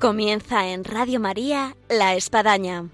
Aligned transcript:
Comienza 0.00 0.66
en 0.68 0.84
Radio 0.84 1.20
María 1.20 1.76
La 1.90 2.14
Espadaña. 2.14 2.86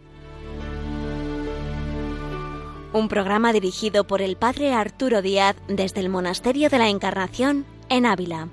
Un 2.92 3.06
programa 3.08 3.52
dirigido 3.52 4.08
por 4.08 4.22
el 4.22 4.34
Padre 4.34 4.72
Arturo 4.72 5.22
Díaz 5.22 5.54
desde 5.68 6.00
el 6.00 6.08
Monasterio 6.08 6.68
de 6.68 6.78
la 6.78 6.88
Encarnación 6.88 7.64
en 7.90 8.06
Ávila. 8.06 8.48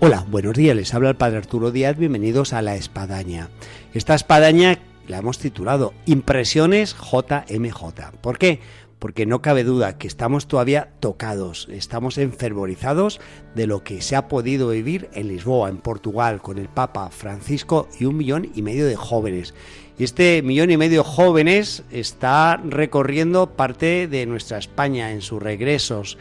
Hola, 0.00 0.26
buenos 0.28 0.52
días, 0.52 0.76
les 0.76 0.92
habla 0.92 1.08
el 1.08 1.16
Padre 1.16 1.38
Arturo 1.38 1.70
Díaz, 1.70 1.96
bienvenidos 1.96 2.52
a 2.52 2.60
La 2.60 2.74
Espadaña. 2.74 3.48
Esta 3.94 4.14
espadaña 4.14 4.78
la 5.08 5.18
hemos 5.18 5.38
titulado 5.38 5.94
Impresiones 6.04 6.94
JMJ. 6.94 8.10
¿Por 8.20 8.36
qué? 8.36 8.60
Porque 9.00 9.26
no 9.26 9.42
cabe 9.42 9.64
duda 9.64 9.98
que 9.98 10.06
estamos 10.06 10.46
todavía 10.46 10.92
tocados, 11.00 11.66
estamos 11.72 12.18
enfervorizados 12.18 13.20
de 13.56 13.66
lo 13.66 13.82
que 13.82 14.02
se 14.02 14.14
ha 14.14 14.28
podido 14.28 14.68
vivir 14.68 15.08
en 15.14 15.28
Lisboa, 15.28 15.68
en 15.68 15.78
Portugal, 15.78 16.40
con 16.40 16.58
el 16.58 16.68
Papa 16.68 17.10
Francisco 17.10 17.88
y 17.98 18.04
un 18.04 18.18
millón 18.18 18.52
y 18.54 18.62
medio 18.62 18.86
de 18.86 18.96
jóvenes. 18.96 19.54
Y 19.98 20.04
este 20.04 20.42
millón 20.42 20.70
y 20.70 20.76
medio 20.76 21.02
de 21.02 21.08
jóvenes 21.08 21.82
está 21.90 22.58
recorriendo 22.58 23.50
parte 23.50 24.06
de 24.06 24.26
nuestra 24.26 24.58
España 24.58 25.10
en 25.12 25.22
sus 25.22 25.42
regresos 25.42 26.18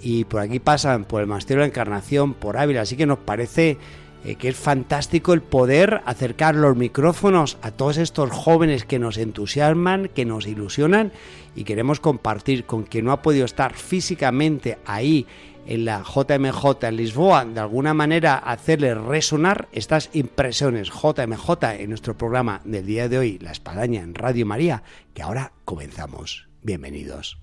y 0.00 0.24
por 0.24 0.40
aquí 0.40 0.60
pasan 0.60 1.04
por 1.04 1.22
el 1.22 1.26
Monasterio 1.26 1.62
de 1.62 1.68
la 1.68 1.72
Encarnación, 1.72 2.34
por 2.34 2.56
Ávila, 2.56 2.82
así 2.82 2.96
que 2.96 3.06
nos 3.06 3.18
parece 3.18 3.78
eh, 4.24 4.34
que 4.34 4.48
es 4.48 4.56
fantástico 4.56 5.32
el 5.32 5.42
poder 5.42 6.02
acercar 6.04 6.54
los 6.54 6.76
micrófonos 6.76 7.58
a 7.62 7.70
todos 7.70 7.98
estos 7.98 8.30
jóvenes 8.30 8.84
que 8.84 8.98
nos 8.98 9.16
entusiasman, 9.16 10.08
que 10.08 10.24
nos 10.24 10.46
ilusionan 10.46 11.12
y 11.54 11.64
queremos 11.64 12.00
compartir 12.00 12.64
con 12.64 12.82
quien 12.82 13.04
no 13.04 13.12
ha 13.12 13.22
podido 13.22 13.44
estar 13.44 13.74
físicamente 13.74 14.78
ahí 14.84 15.26
en 15.66 15.84
la 15.84 16.02
JMJ 16.02 16.84
en 16.84 16.96
Lisboa, 16.96 17.44
de 17.44 17.60
alguna 17.60 17.94
manera 17.94 18.36
hacerle 18.36 18.94
resonar 18.94 19.68
estas 19.72 20.10
impresiones 20.14 20.90
JMJ 20.90 21.50
en 21.78 21.90
nuestro 21.90 22.16
programa 22.16 22.62
del 22.64 22.86
día 22.86 23.08
de 23.08 23.18
hoy, 23.18 23.38
La 23.38 23.52
Espadaña 23.52 24.02
en 24.02 24.14
Radio 24.14 24.46
María, 24.46 24.82
que 25.14 25.22
ahora 25.22 25.52
comenzamos. 25.64 26.48
Bienvenidos. 26.62 27.38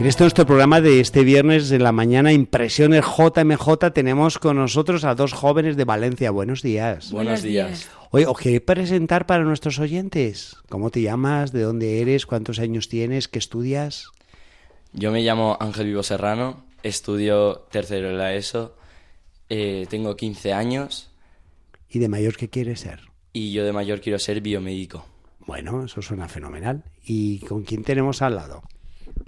En 0.00 0.06
este 0.06 0.24
nuestro 0.24 0.46
programa 0.46 0.80
de 0.80 0.98
este 0.98 1.24
viernes 1.24 1.68
de 1.68 1.78
la 1.78 1.92
mañana, 1.92 2.32
Impresiones 2.32 3.04
JMJ, 3.04 3.92
tenemos 3.92 4.38
con 4.38 4.56
nosotros 4.56 5.04
a 5.04 5.14
dos 5.14 5.34
jóvenes 5.34 5.76
de 5.76 5.84
Valencia. 5.84 6.30
Buenos 6.30 6.62
días. 6.62 7.12
Buenos 7.12 7.42
días. 7.42 7.90
Oye, 8.10 8.24
os 8.24 8.38
queréis 8.38 8.62
presentar 8.62 9.26
para 9.26 9.44
nuestros 9.44 9.78
oyentes. 9.78 10.56
¿Cómo 10.70 10.88
te 10.88 11.02
llamas? 11.02 11.52
¿De 11.52 11.60
dónde 11.60 12.00
eres? 12.00 12.24
¿Cuántos 12.24 12.60
años 12.60 12.88
tienes? 12.88 13.28
¿Qué 13.28 13.38
estudias? 13.38 14.06
Yo 14.94 15.12
me 15.12 15.20
llamo 15.20 15.58
Ángel 15.60 15.88
Vivo 15.88 16.02
Serrano, 16.02 16.64
estudio 16.82 17.66
tercero 17.70 18.08
de 18.08 18.14
la 18.14 18.34
ESO, 18.34 18.74
eh, 19.50 19.86
tengo 19.90 20.16
15 20.16 20.54
años. 20.54 21.10
¿Y 21.90 21.98
de 21.98 22.08
mayor 22.08 22.38
qué 22.38 22.48
quieres 22.48 22.80
ser? 22.80 23.00
Y 23.34 23.52
yo 23.52 23.66
de 23.66 23.74
mayor 23.74 24.00
quiero 24.00 24.18
ser 24.18 24.40
biomédico. 24.40 25.04
Bueno, 25.40 25.84
eso 25.84 26.00
suena 26.00 26.26
fenomenal. 26.26 26.84
¿Y 27.04 27.40
con 27.40 27.64
quién 27.64 27.84
tenemos 27.84 28.22
al 28.22 28.36
lado? 28.36 28.62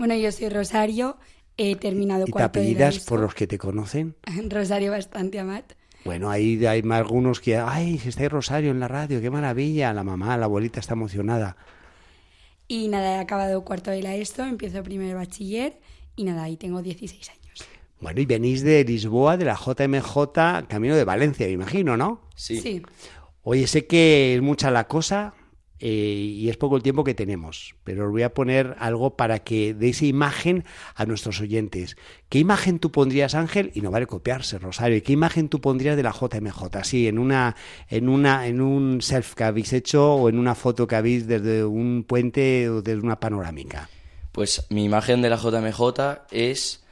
Bueno, 0.03 0.17
yo 0.17 0.33
soy 0.33 0.49
Rosario, 0.49 1.17
he 1.57 1.77
terminado 1.77 2.23
¿Y 2.23 2.25
te 2.25 2.33
cuarto 2.33 2.59
de 2.59 2.65
la 2.65 2.71
apellidas 2.73 3.05
por 3.05 3.21
los 3.21 3.37
que 3.37 3.47
te 3.47 3.57
conocen? 3.57 4.17
Rosario 4.51 4.91
Bastante 4.91 5.39
Amat. 5.39 5.75
Bueno, 6.05 6.29
ahí 6.29 6.67
hay 6.67 6.83
más 6.83 6.99
algunos 6.99 7.39
que, 7.39 7.57
ay, 7.57 8.01
está 8.05 8.29
Rosario 8.29 8.73
en 8.73 8.81
la 8.81 8.89
radio, 8.89 9.21
qué 9.21 9.31
maravilla. 9.31 9.93
La 9.93 10.03
mamá, 10.03 10.37
la 10.37 10.47
abuelita 10.47 10.81
está 10.81 10.95
emocionada. 10.95 11.57
Y 12.67 12.89
nada, 12.89 13.15
he 13.15 13.21
acabado 13.21 13.65
cuarto 13.65 13.93
de 13.93 14.03
la 14.03 14.17
ESO, 14.17 14.43
empiezo 14.43 14.83
primero 14.83 15.11
de 15.11 15.15
bachiller 15.15 15.79
y 16.17 16.25
nada, 16.25 16.43
ahí 16.43 16.57
tengo 16.57 16.83
16 16.83 17.31
años. 17.31 17.65
Bueno, 18.01 18.21
y 18.21 18.27
venís 18.27 18.65
de 18.65 18.83
Lisboa, 18.83 19.37
de 19.37 19.45
la 19.45 19.55
JMJ, 19.55 20.67
camino 20.67 20.97
de 20.97 21.05
Valencia, 21.05 21.47
me 21.47 21.53
imagino, 21.53 21.97
¿no? 21.97 22.23
Sí. 22.35 22.83
Oye, 23.45 23.69
sé 23.69 23.87
que 23.87 24.35
es 24.35 24.43
mucha 24.43 24.73
la 24.73 24.89
cosa 24.89 25.35
eh, 25.85 25.89
y 25.89 26.49
es 26.49 26.57
poco 26.57 26.77
el 26.77 26.83
tiempo 26.85 27.03
que 27.03 27.13
tenemos, 27.13 27.75
pero 27.83 28.07
os 28.07 28.13
voy 28.13 28.23
a 28.23 28.33
poner 28.33 28.77
algo 28.79 29.17
para 29.17 29.41
que 29.41 29.75
deis 29.75 30.01
imagen 30.03 30.63
a 30.95 31.07
nuestros 31.07 31.41
oyentes. 31.41 31.97
¿Qué 32.29 32.39
imagen 32.39 32.79
tú 32.79 32.93
pondrías, 32.93 33.35
Ángel? 33.35 33.73
Y 33.75 33.81
no 33.81 33.91
vale 33.91 34.07
copiarse, 34.07 34.61
Rosario. 34.61 35.03
¿Qué 35.03 35.13
imagen 35.13 35.49
tú 35.49 35.61
pondrías 35.61 35.97
de 35.97 36.05
la 36.05 36.13
JMJ? 36.13 36.77
Así, 36.77 37.09
en 37.09 37.19
una, 37.19 37.57
en 37.89 38.09
una, 38.09 38.47
en 38.47 38.61
un 38.61 39.03
self 39.03 39.35
que 39.35 39.43
habéis 39.43 39.73
hecho 39.73 40.15
o 40.15 40.29
en 40.29 40.39
una 40.39 40.55
foto 40.55 40.87
que 40.87 40.95
habéis 40.95 41.27
desde 41.27 41.65
un 41.65 42.05
puente 42.07 42.69
o 42.69 42.81
desde 42.81 43.01
una 43.01 43.19
panorámica. 43.19 43.89
Pues 44.31 44.65
mi 44.71 44.85
imagen 44.85 45.21
de 45.21 45.31
la 45.31 45.37
JMJ 45.37 46.29
es 46.31 46.85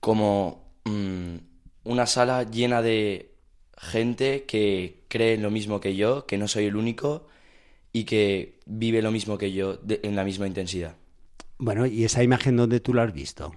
como 0.00 0.70
mm, 0.84 1.36
una 1.84 2.04
sala 2.04 2.42
llena 2.42 2.82
de 2.82 3.32
gente 3.78 4.44
que 4.44 5.04
cree 5.08 5.32
en 5.32 5.42
lo 5.42 5.50
mismo 5.50 5.80
que 5.80 5.96
yo, 5.96 6.26
que 6.26 6.36
no 6.36 6.46
soy 6.46 6.66
el 6.66 6.76
único 6.76 7.26
y 7.92 8.04
que 8.04 8.58
vive 8.66 9.02
lo 9.02 9.10
mismo 9.10 9.38
que 9.38 9.52
yo 9.52 9.76
de- 9.76 10.00
en 10.02 10.14
la 10.16 10.24
misma 10.24 10.46
intensidad. 10.46 10.94
Bueno, 11.58 11.86
¿y 11.86 12.04
esa 12.04 12.22
imagen 12.22 12.56
dónde 12.56 12.80
tú 12.80 12.94
la 12.94 13.02
has 13.04 13.12
visto? 13.12 13.52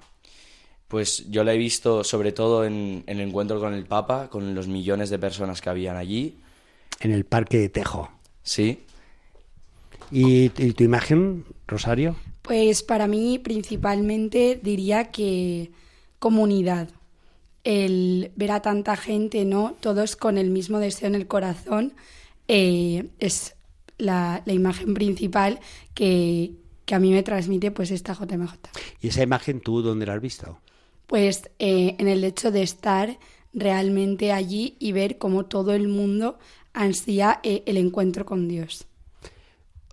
Pues 0.87 1.29
yo 1.29 1.43
la 1.43 1.53
he 1.53 1.57
visto 1.57 2.03
sobre 2.03 2.31
todo 2.31 2.65
en, 2.65 3.03
en 3.07 3.19
el 3.19 3.29
encuentro 3.29 3.59
con 3.59 3.73
el 3.73 3.85
Papa, 3.85 4.29
con 4.29 4.53
los 4.55 4.67
millones 4.67 5.09
de 5.09 5.19
personas 5.19 5.61
que 5.61 5.69
habían 5.69 5.95
allí. 5.95 6.37
En 6.99 7.11
el 7.11 7.25
Parque 7.25 7.57
de 7.59 7.69
Tejo. 7.69 8.09
Sí, 8.43 8.79
¿Y, 10.11 10.45
y 10.57 10.73
tu 10.73 10.83
imagen, 10.83 11.45
Rosario? 11.67 12.15
Pues 12.41 12.83
para 12.83 13.07
mí 13.07 13.39
principalmente 13.39 14.59
diría 14.61 15.11
que 15.11 15.71
comunidad. 16.19 16.89
El 17.63 18.31
ver 18.35 18.51
a 18.51 18.61
tanta 18.61 18.97
gente, 18.97 19.45
¿no? 19.45 19.75
Todos 19.79 20.15
con 20.15 20.37
el 20.37 20.49
mismo 20.49 20.79
deseo 20.79 21.07
en 21.07 21.15
el 21.15 21.27
corazón 21.27 21.93
eh, 22.47 23.05
es 23.19 23.55
la, 24.01 24.41
la 24.45 24.53
imagen 24.53 24.93
principal 24.93 25.59
que, 25.93 26.51
que 26.85 26.95
a 26.95 26.99
mí 26.99 27.11
me 27.11 27.23
transmite 27.23 27.71
pues 27.71 27.91
esta 27.91 28.13
JMJ. 28.13 28.53
¿Y 29.01 29.07
esa 29.09 29.23
imagen 29.23 29.61
tú 29.61 29.81
dónde 29.81 30.05
la 30.05 30.13
has 30.15 30.21
visto? 30.21 30.59
Pues 31.07 31.49
eh, 31.59 31.95
en 31.99 32.07
el 32.07 32.23
hecho 32.23 32.51
de 32.51 32.63
estar 32.63 33.17
realmente 33.53 34.31
allí 34.31 34.75
y 34.79 34.91
ver 34.93 35.17
cómo 35.17 35.45
todo 35.45 35.73
el 35.73 35.87
mundo 35.87 36.39
ansía 36.73 37.39
eh, 37.43 37.63
el 37.65 37.77
encuentro 37.77 38.25
con 38.25 38.47
Dios. 38.47 38.87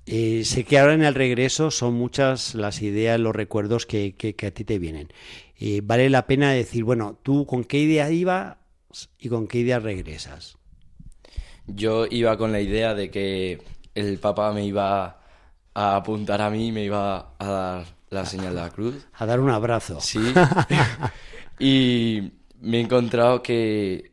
Eh, 0.06 0.44
sé 0.44 0.64
que 0.64 0.78
ahora 0.78 0.94
en 0.94 1.04
el 1.04 1.14
regreso 1.14 1.70
son 1.70 1.94
muchas 1.94 2.54
las 2.54 2.80
ideas, 2.82 3.20
los 3.20 3.36
recuerdos 3.36 3.84
que, 3.86 4.14
que- 4.16 4.34
que 4.34 4.46
a 4.46 4.54
ti 4.54 4.64
te 4.64 4.78
vienen. 4.78 5.08
Eh, 5.58 5.80
vale 5.84 6.08
la 6.10 6.26
pena 6.26 6.52
decir, 6.52 6.84
bueno, 6.84 7.18
tú 7.22 7.44
con 7.46 7.64
qué 7.64 7.78
idea 7.80 8.10
ibas 8.10 8.56
y 9.18 9.28
con 9.28 9.46
qué 9.48 9.58
idea 9.60 9.78
regresas. 9.80 10.56
yo 11.66 12.06
iba 12.10 12.36
con 12.38 12.52
la 12.52 12.60
idea 12.60 12.94
de 12.94 13.10
que 13.10 13.60
el 13.98 14.18
Papa 14.18 14.52
me 14.52 14.64
iba 14.64 15.20
a 15.74 15.96
apuntar 15.96 16.40
a 16.42 16.50
mí 16.50 16.68
y 16.68 16.72
me 16.72 16.84
iba 16.84 17.34
a 17.38 17.46
dar 17.46 17.84
la 18.10 18.24
señal 18.26 18.54
de 18.54 18.60
la 18.60 18.70
cruz. 18.70 19.06
A 19.14 19.26
dar 19.26 19.40
un 19.40 19.50
abrazo. 19.50 20.00
Sí. 20.00 20.18
y 21.58 22.32
me 22.60 22.78
he 22.78 22.80
encontrado 22.80 23.42
que, 23.42 24.12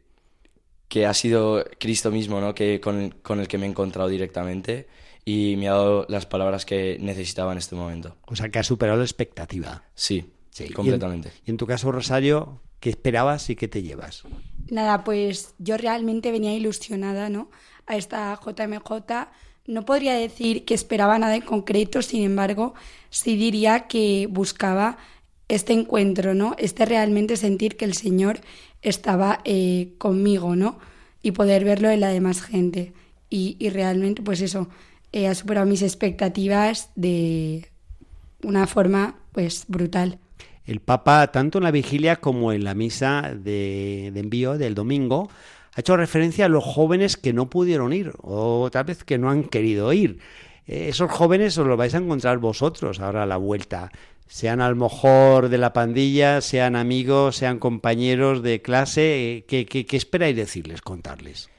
que 0.87 1.05
ha 1.05 1.13
sido 1.13 1.63
Cristo 1.79 2.11
mismo, 2.11 2.39
¿no? 2.41 2.53
Que 2.53 2.79
con, 2.79 3.11
con 3.21 3.39
el 3.39 3.47
que 3.47 3.57
me 3.57 3.65
he 3.65 3.69
encontrado 3.69 4.09
directamente 4.09 4.87
y 5.23 5.55
me 5.57 5.67
ha 5.67 5.71
dado 5.71 6.05
las 6.09 6.25
palabras 6.25 6.65
que 6.65 6.97
necesitaba 6.99 7.51
en 7.51 7.57
este 7.57 7.75
momento. 7.75 8.17
O 8.27 8.35
sea, 8.35 8.49
que 8.49 8.59
has 8.59 8.67
superado 8.67 8.97
la 8.99 9.05
expectativa. 9.05 9.83
Sí, 9.93 10.31
Sí. 10.51 10.69
completamente. 10.71 11.29
Y 11.29 11.31
en, 11.31 11.41
y 11.47 11.51
en 11.51 11.57
tu 11.57 11.67
caso, 11.67 11.91
Rosario, 11.91 12.61
¿qué 12.79 12.89
esperabas 12.89 13.49
y 13.49 13.55
qué 13.55 13.67
te 13.67 13.81
llevas? 13.81 14.23
Nada, 14.69 15.03
pues 15.03 15.53
yo 15.57 15.77
realmente 15.77 16.31
venía 16.31 16.53
ilusionada, 16.53 17.29
¿no? 17.29 17.49
A 17.87 17.97
esta 17.97 18.39
JMJ. 18.43 19.27
No 19.67 19.83
podría 19.83 20.13
decir 20.13 20.63
que 20.65 20.73
esperaba 20.73 21.17
nada 21.17 21.35
en 21.35 21.41
concreto, 21.41 22.01
sin 22.01 22.23
embargo, 22.23 22.75
sí 23.09 23.35
diría 23.35 23.87
que 23.87 24.27
buscaba 24.29 24.97
este 25.47 25.73
encuentro, 25.73 26.33
¿no? 26.35 26.55
Este 26.57 26.85
realmente 26.85 27.37
sentir 27.37 27.77
que 27.77 27.85
el 27.85 27.93
Señor 27.93 28.41
estaba 28.81 29.41
eh, 29.43 29.93
conmigo, 29.97 30.55
¿no? 30.55 30.77
Y 31.21 31.31
poder 31.31 31.65
verlo 31.65 31.89
en 31.89 31.99
la 31.99 32.09
demás 32.09 32.41
gente. 32.41 32.93
Y, 33.29 33.57
y 33.59 33.69
realmente, 33.69 34.21
pues 34.21 34.41
eso, 34.41 34.69
eh, 35.11 35.27
ha 35.27 35.33
superado 35.33 35.65
mis 35.65 35.81
expectativas 35.81 36.91
de 36.95 37.69
una 38.43 38.67
forma, 38.67 39.15
pues, 39.31 39.65
brutal. 39.67 40.19
El 40.65 40.79
Papa, 40.79 41.31
tanto 41.31 41.59
en 41.59 41.63
la 41.63 41.71
vigilia 41.71 42.17
como 42.17 42.51
en 42.51 42.63
la 42.63 42.73
misa 42.73 43.33
de, 43.35 44.11
de 44.13 44.19
envío 44.19 44.57
del 44.57 44.75
domingo, 44.75 45.29
ha 45.75 45.81
hecho 45.81 45.97
referencia 45.97 46.45
a 46.45 46.49
los 46.49 46.63
jóvenes 46.63 47.17
que 47.17 47.33
no 47.33 47.49
pudieron 47.49 47.91
ir 47.91 48.13
o 48.21 48.69
tal 48.71 48.85
vez 48.85 49.03
que 49.03 49.17
no 49.17 49.29
han 49.29 49.43
querido 49.43 49.91
ir. 49.91 50.19
Eh, 50.67 50.87
esos 50.87 51.11
jóvenes 51.11 51.57
os 51.57 51.67
los 51.67 51.77
vais 51.77 51.93
a 51.93 51.97
encontrar 51.97 52.37
vosotros 52.37 53.01
ahora 53.01 53.23
a 53.23 53.25
la 53.25 53.35
vuelta. 53.35 53.91
Sean 54.25 54.61
a 54.61 54.69
lo 54.69 54.77
mejor 54.77 55.49
de 55.49 55.57
la 55.57 55.73
pandilla, 55.73 56.39
sean 56.39 56.77
amigos, 56.77 57.35
sean 57.35 57.59
compañeros 57.59 58.41
de 58.41 58.61
clase. 58.61 59.37
eh, 59.37 59.45
¿Qué, 59.45 59.85
esperáis 59.91 60.35
decirles, 60.35 60.81
contarles? 60.81 61.49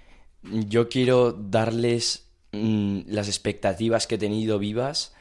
Yo 0.42 0.88
quiero 0.88 1.32
darles 1.32 2.30
mm, 2.52 3.00
las 3.08 3.28
expectativas 3.28 4.06
que 4.06 4.14
he 4.14 4.18
tenido 4.18 4.58
vivas, 4.58 5.14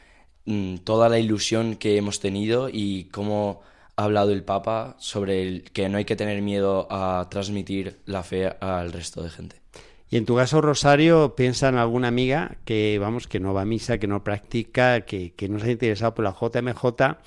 mm, 0.45 0.77
toda 0.77 1.09
la 1.09 1.19
ilusión 1.19 1.75
que 1.75 1.97
hemos 1.97 2.21
tenido 2.21 2.69
y 2.71 3.09
cómo 3.11 3.61
ha 3.95 4.03
hablado 4.03 4.31
el 4.31 4.43
Papa 4.43 4.95
sobre 4.99 5.41
el, 5.41 5.63
que 5.63 5.89
no 5.89 5.97
hay 5.97 6.05
que 6.05 6.15
tener 6.15 6.41
miedo 6.41 6.87
a 6.89 7.27
transmitir 7.29 7.99
la 8.05 8.23
fe 8.23 8.47
al 8.59 8.91
resto 8.91 9.23
de 9.23 9.29
gente. 9.29 9.55
Y 10.09 10.17
en 10.17 10.25
tu 10.25 10.35
caso, 10.35 10.61
Rosario, 10.61 11.35
piensa 11.35 11.69
en 11.69 11.75
alguna 11.75 12.07
amiga 12.07 12.57
que, 12.63 12.97
vamos, 12.99 13.27
que 13.27 13.39
no 13.39 13.53
va 13.53 13.61
a 13.61 13.65
misa, 13.65 13.97
que 13.97 14.07
no 14.07 14.23
practica, 14.23 15.01
que, 15.01 15.33
que 15.33 15.49
no 15.49 15.59
se 15.59 15.67
ha 15.67 15.71
interesado 15.71 16.13
por 16.13 16.25
la 16.25 16.35
JMJ. 16.39 17.17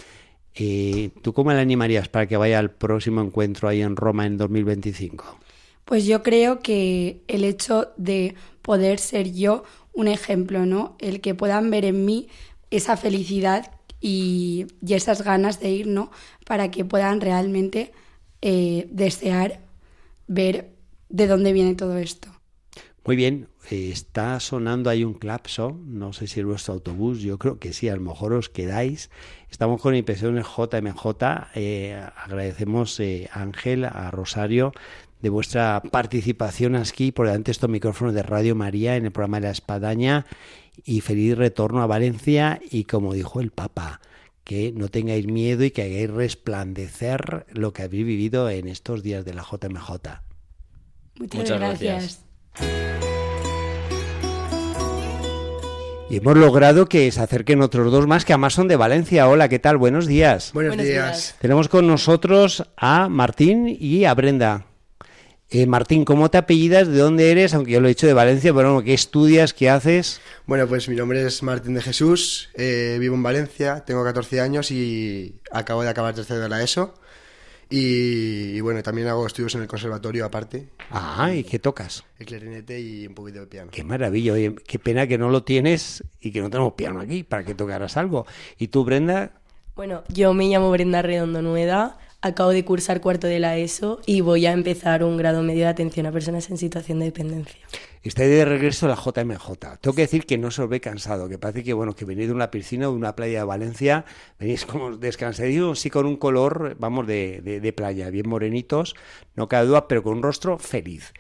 Eh, 0.55 1.11
¿Tú 1.23 1.33
cómo 1.33 1.53
le 1.53 1.61
animarías 1.61 2.09
para 2.09 2.27
que 2.27 2.37
vaya 2.37 2.59
al 2.59 2.71
próximo 2.71 3.21
encuentro 3.21 3.69
ahí 3.69 3.83
en 3.83 3.97
Roma 3.97 4.27
en 4.27 4.37
2025? 4.37 5.39
Pues 5.85 6.05
yo 6.05 6.23
creo 6.23 6.61
que 6.61 7.23
el 7.29 7.45
hecho 7.45 7.93
de 7.97 8.35
poder 8.63 8.99
ser 8.99 9.33
yo 9.33 9.65
un 9.93 10.07
ejemplo, 10.07 10.67
¿no? 10.67 10.97
El 11.01 11.21
que 11.21 11.35
puedan 11.35 11.71
ver 11.71 11.85
en 11.85 12.05
mí 12.05 12.29
esa 12.71 12.97
felicidad 12.97 13.73
y, 14.01 14.67
esas 14.89 15.23
ganas 15.23 15.61
de 15.61 15.71
ir, 15.71 15.87
¿no? 15.87 16.11
Para 16.45 16.71
que 16.71 16.85
puedan 16.85 17.21
realmente 17.21 17.93
eh, 18.43 18.89
desear 18.91 19.61
ver 20.27 20.71
de 21.09 21.27
dónde 21.27 21.53
viene 21.53 21.75
todo 21.75 21.99
esto. 21.99 22.29
Muy 23.05 23.17
bien, 23.17 23.49
eh, 23.71 23.91
está 23.91 24.39
sonando 24.39 24.91
ahí 24.91 25.03
un 25.03 25.15
clapson, 25.15 25.99
no 25.99 26.13
sé 26.13 26.27
si 26.27 26.41
es 26.41 26.47
vuestro 26.47 26.75
autobús, 26.75 27.21
yo 27.21 27.39
creo 27.39 27.59
que 27.59 27.73
sí, 27.73 27.89
a 27.89 27.97
lo 27.97 28.03
mejor 28.03 28.35
os 28.35 28.51
quedáis. 28.51 29.11
Estamos 29.51 29.81
con 29.81 29.95
Impresiones 29.95 30.45
JMJ, 30.45 31.07
eh, 31.55 32.07
agradecemos 32.17 33.01
a 33.01 33.41
Ángel, 33.41 33.85
a 33.85 34.11
Rosario, 34.11 34.73
de 35.21 35.29
vuestra 35.29 35.83
participación 35.91 36.77
aquí 36.77 37.13
por 37.13 37.27
delante 37.27 37.49
de 37.49 37.53
estos 37.53 37.71
micrófonos 37.71 38.15
de 38.15 38.23
Radio 38.23 38.55
María 38.55 38.97
en 38.97 39.07
el 39.07 39.13
programa 39.13 39.39
de 39.39 39.47
la 39.47 39.53
Espadaña 39.53 40.27
y 40.85 41.01
feliz 41.01 41.37
retorno 41.37 41.83
a 41.83 41.87
Valencia 41.87 42.61
y 42.71 42.85
como 42.85 43.15
dijo 43.15 43.41
el 43.41 43.51
Papa, 43.51 44.01
que 44.45 44.73
no 44.73 44.89
tengáis 44.89 45.27
miedo 45.27 45.65
y 45.65 45.71
que 45.71 45.83
hagáis 45.83 46.11
resplandecer 46.11 47.47
lo 47.53 47.73
que 47.73 47.83
habéis 47.83 48.07
vivido 48.07 48.49
en 48.49 48.69
estos 48.69 49.03
días 49.03 49.25
de 49.25 49.35
la 49.35 49.43
JMJ. 49.43 49.91
Muchas, 51.19 51.59
gracias. 51.59 52.25
Y 56.11 56.17
hemos 56.17 56.39
logrado 56.39 56.89
que 56.89 57.11
se 57.13 57.21
acerquen 57.21 57.61
otros 57.61 57.93
dos 57.93 58.07
más 58.07 58.25
que 58.25 58.33
además 58.33 58.55
son 58.55 58.69
de 58.69 58.77
Valencia. 58.77 59.29
Hola, 59.29 59.51
¿qué 59.51 59.59
tal? 59.59 59.77
Buenos 59.77 60.07
días. 60.07 60.53
Buenos, 60.55 60.79
días. 60.79 61.37
Tenemos 61.39 61.69
con 61.69 61.87
nosotros 61.87 62.65
a 62.79 63.11
Martín 63.11 63.77
y 63.79 64.07
a 64.07 64.15
Brenda. 64.15 64.68
Eh, 65.51 65.67
Martín, 65.67 66.05
¿cómo 66.05 66.31
te 66.31 66.37
apellidas? 66.37 66.89
¿De 66.89 66.99
dónde 66.99 67.31
eres? 67.31 67.55
Aunque 67.55 67.73
yo 67.73 67.81
lo 67.81 67.87
he 67.87 67.91
dicho 67.91 68.07
de 68.07 68.13
Valencia, 68.13 68.53
pero 68.53 68.83
¿qué 68.83 68.93
estudias? 68.93 69.55
¿Qué 69.55 69.71
haces? 69.71 70.21
Bueno, 70.47 70.67
pues 70.67 70.91
mi 70.91 70.97
nombre 70.97 71.25
es 71.25 71.43
Martín 71.43 71.73
de 71.73 71.81
Jesús, 71.81 72.51
eh, 72.53 72.99
vivo 73.01 73.15
en 73.15 73.23
Valencia, 73.23 73.83
tengo 73.87 74.05
14 74.05 74.43
años 74.43 74.71
y 74.71 75.41
acabo 75.51 75.83
de 75.83 75.89
acabar 75.89 76.15
tercero 76.15 76.41
de 76.41 76.51
la 76.51 76.63
ESO. 76.63 76.95
Y, 77.71 78.61
bueno, 78.61 78.83
también 78.83 79.09
hago 79.09 79.27
estudios 79.27 79.55
en 79.55 79.63
el 79.63 79.69
conservatorio 79.69 80.25
aparte. 80.25 80.69
Ah, 80.91 81.33
¿y 81.35 81.45
qué 81.45 81.59
tocas? 81.59 82.05
El 82.19 82.27
clarinete 82.27 82.81
y 82.81 83.07
un 83.07 83.15
poquito 83.15 83.41
de 83.41 83.47
piano. 83.47 83.71
Qué 83.71 83.85
maravilla, 83.85 84.35
oye, 84.35 84.55
qué 84.67 84.79
pena 84.79 85.07
que 85.07 85.19
no 85.19 85.31
lo 85.31 85.45
tienes 85.45 86.05
y 86.21 86.31
que 86.31 86.41
no 86.41 86.51
tenemos 86.51 86.75
piano 86.75 87.01
aquí 87.01 87.25
para 87.25 87.45
que 87.45 87.55
tocaras 87.55 87.97
algo. 87.97 88.27
¿Y 88.59 88.69
tú, 88.69 88.85
Brenda? 88.85 89.33
Bueno, 89.77 90.03
yo 90.09 90.35
me 90.35 90.47
llamo 90.49 90.71
Brenda 90.71 91.03
Redondo 91.03 91.41
Nueda, 91.41 91.99
acabo 92.21 92.51
de 92.51 92.65
cursar 92.65 93.01
cuarto 93.01 93.27
de 93.27 93.39
la 93.39 93.57
ESO 93.57 94.01
y 94.07 94.21
voy 94.21 94.47
a 94.47 94.53
empezar 94.53 95.05
un 95.05 95.17
grado 95.17 95.43
medio 95.43 95.63
de 95.63 95.69
atención 95.69 96.07
a 96.07 96.13
personas 96.13 96.51
en 96.51 96.59
situación 96.59 96.99
de 96.99 97.07
dependencia. 97.07 97.61
Estáis 98.03 98.31
de 98.31 98.45
regreso 98.45 98.87
a 98.87 98.91
la 98.91 98.97
JMJ. 98.97 99.79
Tengo 99.81 99.95
que 99.95 100.03
decir 100.03 100.25
que 100.25 100.39
no 100.39 100.51
se 100.51 100.63
os 100.63 100.69
ve 100.69 100.81
cansado, 100.81 101.29
que 101.29 101.39
parece 101.39 101.65
que 101.65 101.73
bueno 101.73 101.95
que 101.95 102.05
venís 102.05 102.29
de 102.29 102.33
una 102.33 102.51
piscina 102.51 102.89
o 102.89 102.93
de 102.93 102.97
una 102.97 103.15
playa 103.17 103.41
de 103.41 103.45
Valencia, 103.45 104.05
venís 104.39 104.65
como 104.65 104.97
descansadísimos, 104.97 105.81
sí 105.81 105.91
con 105.91 106.07
un 106.07 106.17
color, 106.17 106.77
vamos, 106.79 107.07
de, 107.07 107.41
de, 107.41 107.73
playa, 107.73 108.09
bien 108.11 108.29
morenitos, 108.29 108.95
no 109.35 109.49
cabe 109.49 109.67
duda, 109.67 109.89
pero 109.89 110.03
con 110.03 110.19
un 110.19 110.23
rostro 110.23 110.59
feliz. 110.59 111.13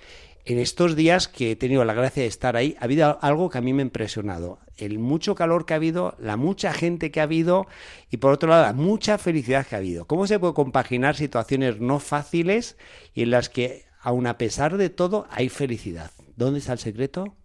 En 0.48 0.58
estos 0.58 0.96
días 0.96 1.28
que 1.28 1.50
he 1.50 1.56
tenido 1.56 1.84
la 1.84 1.92
gracia 1.92 2.22
de 2.22 2.26
estar 2.26 2.56
ahí, 2.56 2.74
ha 2.80 2.84
habido 2.84 3.18
algo 3.20 3.50
que 3.50 3.58
a 3.58 3.60
mí 3.60 3.74
me 3.74 3.82
ha 3.82 3.84
impresionado. 3.84 4.60
El 4.78 4.98
mucho 4.98 5.34
calor 5.34 5.66
que 5.66 5.74
ha 5.74 5.76
habido, 5.76 6.16
la 6.18 6.38
mucha 6.38 6.72
gente 6.72 7.10
que 7.10 7.20
ha 7.20 7.24
habido 7.24 7.66
y 8.10 8.16
por 8.16 8.32
otro 8.32 8.48
lado 8.48 8.62
la 8.62 8.72
mucha 8.72 9.18
felicidad 9.18 9.66
que 9.66 9.74
ha 9.74 9.78
habido. 9.78 10.06
¿Cómo 10.06 10.26
se 10.26 10.38
puede 10.38 10.54
compaginar 10.54 11.16
situaciones 11.16 11.80
no 11.80 11.98
fáciles 11.98 12.78
y 13.12 13.24
en 13.24 13.30
las 13.32 13.50
que, 13.50 13.84
aun 14.00 14.26
a 14.26 14.38
pesar 14.38 14.78
de 14.78 14.88
todo, 14.88 15.26
hay 15.30 15.50
felicidad? 15.50 16.12
¿Dónde 16.34 16.60
está 16.60 16.72
el 16.72 16.78
secreto? 16.78 17.36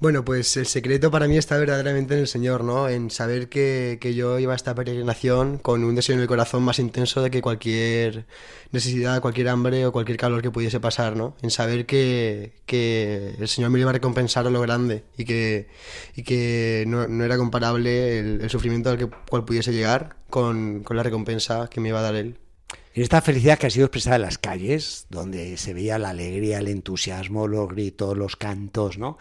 Bueno, 0.00 0.24
pues 0.24 0.56
el 0.56 0.66
secreto 0.66 1.10
para 1.10 1.26
mí 1.26 1.36
está 1.36 1.58
verdaderamente 1.58 2.14
en 2.14 2.20
el 2.20 2.28
Señor, 2.28 2.62
¿no? 2.62 2.88
En 2.88 3.10
saber 3.10 3.48
que, 3.48 3.98
yo 4.14 4.38
iba 4.38 4.52
a 4.52 4.56
esta 4.56 4.72
peregrinación 4.72 5.58
con 5.58 5.82
un 5.82 5.96
deseo 5.96 6.14
en 6.14 6.20
el 6.20 6.28
corazón 6.28 6.62
más 6.62 6.78
intenso 6.78 7.20
de 7.20 7.32
que 7.32 7.42
cualquier 7.42 8.24
necesidad, 8.70 9.20
cualquier 9.20 9.48
hambre 9.48 9.86
o 9.86 9.90
cualquier 9.92 10.16
calor 10.16 10.40
que 10.40 10.52
pudiese 10.52 10.78
pasar, 10.78 11.16
¿no? 11.16 11.36
En 11.42 11.50
saber 11.50 11.84
que, 11.84 12.52
el 13.40 13.48
Señor 13.48 13.70
me 13.70 13.80
iba 13.80 13.90
a 13.90 13.92
recompensar 13.92 14.46
a 14.46 14.50
lo 14.50 14.60
grande 14.60 15.02
y 15.16 15.24
que, 15.24 15.66
y 16.14 16.22
que 16.22 16.84
no, 16.86 17.02
era 17.24 17.36
comparable 17.36 18.20
el, 18.20 18.50
sufrimiento 18.50 18.90
al 18.90 18.98
que, 18.98 19.08
cual 19.28 19.44
pudiese 19.44 19.72
llegar 19.72 20.14
con, 20.30 20.84
con 20.84 20.96
la 20.96 21.02
recompensa 21.02 21.68
que 21.68 21.80
me 21.80 21.88
iba 21.88 21.98
a 21.98 22.02
dar 22.02 22.14
Él. 22.14 22.38
En 22.94 23.02
esta 23.02 23.20
felicidad 23.20 23.58
que 23.58 23.66
ha 23.66 23.70
sido 23.70 23.86
expresada 23.86 24.16
en 24.16 24.22
las 24.22 24.38
calles, 24.38 25.06
donde 25.10 25.56
se 25.56 25.74
veía 25.74 25.98
la 25.98 26.10
alegría, 26.10 26.58
el 26.58 26.68
entusiasmo, 26.68 27.48
los 27.48 27.68
gritos, 27.68 28.16
los 28.16 28.36
cantos, 28.36 28.96
¿no? 28.96 29.18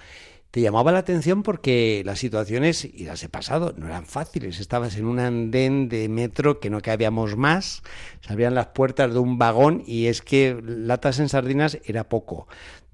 Te 0.51 0.61
llamaba 0.61 0.91
la 0.91 0.99
atención 0.99 1.43
porque 1.43 2.01
las 2.05 2.19
situaciones, 2.19 2.85
y 2.85 3.05
las 3.05 3.23
he 3.23 3.29
pasado, 3.29 3.73
no 3.77 3.87
eran 3.87 4.05
fáciles. 4.05 4.59
Estabas 4.59 4.95
en 4.97 5.05
un 5.05 5.19
andén 5.19 5.89
de 5.89 6.07
metro 6.09 6.59
que 6.59 6.69
no 6.69 6.81
cabíamos 6.81 7.35
más, 7.35 7.83
se 8.21 8.33
abrían 8.33 8.55
las 8.55 8.67
puertas 8.67 9.13
de 9.13 9.19
un 9.19 9.37
vagón 9.37 9.83
y 9.85 10.07
es 10.07 10.21
que 10.21 10.57
latas 10.63 11.19
en 11.19 11.29
sardinas 11.29 11.79
era 11.85 12.07
poco 12.09 12.47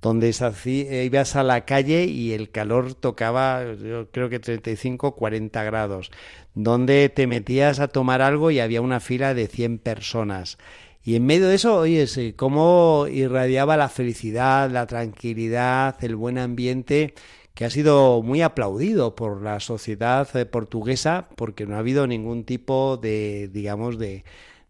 donde 0.04 0.36
ibas 1.06 1.36
a 1.38 1.44
la 1.44 1.64
calle 1.64 2.04
y 2.04 2.34
el 2.34 2.52
calor 2.52 2.94
tocaba, 2.94 3.64
yo 3.74 4.12
creo 4.12 4.30
que 4.30 4.40
35, 4.40 5.16
40 5.16 5.64
grados, 5.64 6.12
donde 6.54 7.08
te 7.08 7.26
metías 7.26 7.80
a 7.80 7.88
tomar 7.88 8.22
algo 8.22 8.52
y 8.52 8.60
había 8.60 8.82
una 8.82 9.00
fila 9.00 9.34
de 9.34 9.48
100 9.48 9.80
personas. 9.80 10.58
Y 11.06 11.16
en 11.16 11.26
medio 11.26 11.48
de 11.48 11.56
eso, 11.56 11.78
oye, 11.78 12.06
cómo 12.36 13.08
irradiaba 13.10 13.78
la 13.78 13.88
felicidad, 13.88 14.70
la 14.70 14.88
tranquilidad, 14.88 15.96
el 16.04 16.18
buen 16.18 16.38
ambiente, 16.38 17.14
que 17.54 17.66
ha 17.66 17.70
sido 17.70 18.22
muy 18.24 18.42
aplaudido 18.42 19.16
por 19.16 19.42
la 19.42 19.60
sociedad 19.60 20.28
eh, 20.36 20.46
portuguesa, 20.46 21.30
porque 21.36 21.66
no 21.66 21.76
ha 21.76 21.80
habido 21.80 22.08
ningún 22.08 22.44
tipo 22.44 22.98
de, 22.98 23.50
digamos, 23.52 23.98
de, 23.98 24.24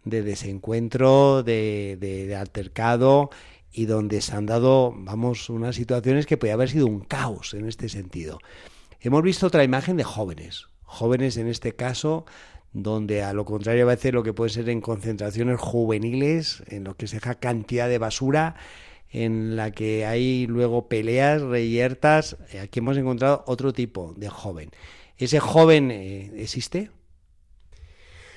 desencuentro, 0.04 1.44
de, 1.44 1.98
de 2.00 2.36
altercado 2.36 3.30
y 3.72 3.86
donde 3.86 4.22
se 4.22 4.36
han 4.36 4.46
dado, 4.46 4.94
vamos, 4.96 5.50
unas 5.50 5.75
situaciones 5.75 6.25
que 6.25 6.38
podía 6.38 6.54
haber 6.54 6.70
sido 6.70 6.86
un 6.86 7.00
caos 7.00 7.54
en 7.54 7.68
este 7.68 7.90
sentido. 7.90 8.40
Hemos 9.02 9.24
visto 9.24 9.48
otra 9.48 9.63
imagen 9.63 9.98
de 9.98 10.04
jóvenes, 10.04 10.68
jóvenes 10.84 11.38
en 11.38 11.48
este 11.48 11.75
caso, 11.75 12.25
donde 12.72 13.24
a 13.24 13.34
lo 13.34 13.46
contrario 13.46 13.84
a 13.84 13.88
veces 13.88 14.13
lo 14.13 14.24
que 14.24 14.34
puede 14.34 14.52
ser 14.52 14.70
en 14.70 14.82
concentraciones 14.82 15.60
juveniles, 15.60 16.63
en 16.68 16.84
lo 16.84 16.96
que 16.96 17.08
se 17.08 17.18
deja 17.18 17.36
cantidad 17.36 17.90
de 17.90 17.98
basura, 17.98 18.56
en 19.13 19.55
la 19.55 19.72
que 19.72 20.05
hay 20.05 20.48
luego 20.48 20.89
peleas, 20.89 21.41
reyertas, 21.41 22.36
aquí 22.62 22.79
hemos 22.79 22.98
encontrado 22.98 23.43
otro 23.48 23.72
tipo 23.72 24.13
de 24.17 24.27
joven. 24.27 24.72
¿Ese 25.17 25.39
joven 25.39 25.91
eh, 25.91 26.32
existe? 26.36 26.89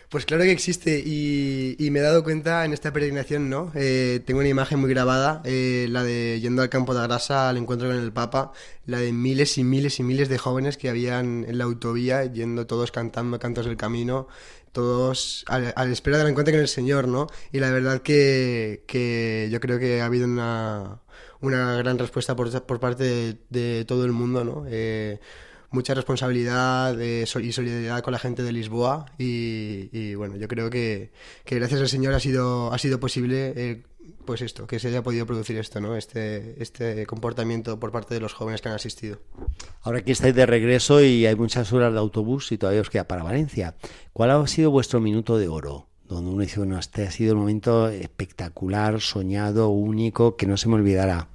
Pues 0.08 0.24
claro 0.24 0.44
que 0.44 0.52
existe 0.52 1.02
y, 1.04 1.76
me 1.90 1.98
he 1.98 2.02
dado 2.02 2.22
cuenta 2.22 2.64
en 2.64 2.72
esta 2.72 2.92
peregrinación, 2.92 3.50
¿no? 3.50 3.72
Eh, 3.74 4.20
tengo 4.24 4.38
una 4.38 4.48
imagen 4.48 4.78
muy 4.78 4.88
grabada, 4.88 5.42
eh, 5.44 5.88
la 5.90 6.04
de 6.04 6.38
yendo 6.40 6.62
al 6.62 6.68
campo 6.68 6.94
de 6.94 7.02
grasa 7.02 7.48
al 7.48 7.56
encuentro 7.56 7.88
con 7.88 7.96
el 7.96 8.12
Papa, 8.12 8.52
la 8.84 9.00
de 9.00 9.12
miles 9.12 9.58
y 9.58 9.64
miles 9.64 9.98
y 9.98 10.04
miles 10.04 10.28
de 10.28 10.38
jóvenes 10.38 10.76
que 10.76 10.88
habían 10.88 11.44
en 11.48 11.58
la 11.58 11.64
autovía, 11.64 12.24
yendo 12.24 12.68
todos 12.68 12.92
cantando 12.92 13.40
cantos 13.40 13.66
del 13.66 13.76
camino, 13.76 14.28
todos 14.76 15.42
a, 15.48 15.58
la 15.58 15.84
espera 15.90 16.20
encuentro 16.28 16.52
con 16.52 16.60
el 16.60 16.68
Señor, 16.68 17.08
¿no? 17.08 17.28
Y 17.50 17.60
la 17.60 17.70
verdad 17.70 18.02
que, 18.02 18.84
que 18.86 19.48
yo 19.50 19.58
creo 19.58 19.78
que 19.78 20.02
ha 20.02 20.04
habido 20.04 20.26
una, 20.26 21.00
una 21.40 21.76
gran 21.76 21.98
respuesta 21.98 22.36
por, 22.36 22.50
por 22.66 22.78
parte 22.78 23.04
de, 23.04 23.38
de, 23.48 23.84
todo 23.86 24.04
el 24.04 24.12
mundo, 24.12 24.44
¿no? 24.44 24.66
Eh, 24.68 25.18
mucha 25.70 25.94
responsabilidad 25.94 26.96
y 26.98 27.26
solidaridad 27.26 28.02
con 28.02 28.12
la 28.12 28.18
gente 28.18 28.42
de 28.42 28.52
Lisboa 28.52 29.06
y, 29.18 30.14
bueno, 30.14 30.36
yo 30.36 30.48
creo 30.48 30.70
que, 30.70 31.10
gracias 31.44 31.80
al 31.80 31.88
Señor 31.88 32.14
ha 32.14 32.20
sido, 32.20 32.72
ha 32.72 32.78
sido 32.78 33.00
posible 33.00 33.52
eh, 33.56 33.82
pues 34.24 34.42
esto, 34.42 34.66
que 34.66 34.78
se 34.78 34.88
haya 34.88 35.02
podido 35.02 35.24
producir 35.26 35.56
esto, 35.56 35.80
¿no? 35.80 35.96
Este, 35.96 36.60
este 36.62 37.06
comportamiento 37.06 37.78
por 37.78 37.92
parte 37.92 38.14
de 38.14 38.20
los 38.20 38.34
jóvenes 38.34 38.60
que 38.60 38.68
han 38.68 38.74
asistido. 38.74 39.18
Ahora 39.82 40.02
que 40.02 40.12
estáis 40.12 40.34
de 40.34 40.46
regreso 40.46 41.02
y 41.02 41.26
hay 41.26 41.36
muchas 41.36 41.72
horas 41.72 41.92
de 41.92 41.98
autobús 41.98 42.52
y 42.52 42.58
todavía 42.58 42.82
os 42.82 42.90
queda 42.90 43.04
para 43.04 43.22
Valencia, 43.22 43.74
¿cuál 44.12 44.30
ha 44.30 44.46
sido 44.46 44.70
vuestro 44.70 45.00
minuto 45.00 45.38
de 45.38 45.48
oro? 45.48 45.86
Donde 46.08 46.30
uno 46.30 46.42
dice, 46.42 46.58
bueno, 46.58 46.78
este 46.78 47.06
ha 47.06 47.10
sido 47.10 47.34
un 47.34 47.40
momento 47.40 47.88
espectacular, 47.88 49.00
soñado, 49.00 49.70
único, 49.70 50.36
que 50.36 50.46
no 50.46 50.56
se 50.56 50.68
me 50.68 50.74
olvidará. 50.74 51.28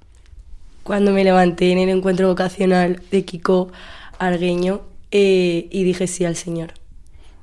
Cuando 0.82 1.12
me 1.12 1.24
levanté 1.24 1.72
en 1.72 1.78
el 1.78 1.90
encuentro 1.90 2.28
vocacional 2.28 3.02
de 3.10 3.24
Kiko 3.24 3.70
Argueño 4.26 4.82
eh, 5.10 5.68
y 5.70 5.84
dije 5.84 6.06
sí 6.06 6.24
al 6.24 6.36
Señor. 6.36 6.74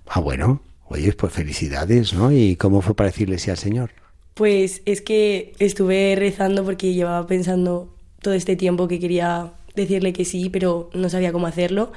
Ah, 0.08 0.20
bueno. 0.20 0.62
Oye, 0.92 1.14
pues 1.14 1.32
felicidades, 1.32 2.14
¿no? 2.14 2.32
¿Y 2.32 2.56
cómo 2.56 2.82
fue 2.82 2.96
para 2.96 3.12
decirle 3.12 3.38
sí 3.38 3.52
al 3.52 3.58
Señor? 3.58 3.92
Pues 4.34 4.82
es 4.86 5.02
que 5.02 5.54
estuve 5.60 6.16
rezando 6.18 6.66
porque 6.66 6.94
llevaba 6.94 7.28
pensando 7.28 7.96
todo 8.22 8.34
este 8.34 8.56
tiempo 8.56 8.88
que 8.88 9.00
quería 9.00 9.54
decirle 9.76 10.14
que 10.14 10.26
sí, 10.26 10.50
pero 10.50 10.90
no 10.94 11.10
sabía 11.10 11.32
cómo 11.32 11.46
hacerlo. 11.46 11.92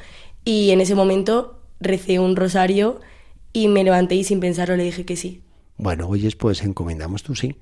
Y 0.45 0.71
en 0.73 0.83
ese 0.83 0.95
momento 0.95 1.59
recé 1.81 2.19
un 2.19 2.37
rosario 2.37 3.01
y 3.53 3.69
me 3.69 3.83
levanté 3.83 4.15
y 4.15 4.25
sin 4.25 4.41
pensarlo 4.41 4.77
le 4.77 4.85
dije 4.85 5.07
que 5.07 5.17
sí. 5.17 5.41
Bueno, 5.79 6.07
oyes, 6.09 6.37
pues 6.37 6.63
encomendamos 6.63 7.23
tu 7.23 7.35
sí, 7.35 7.57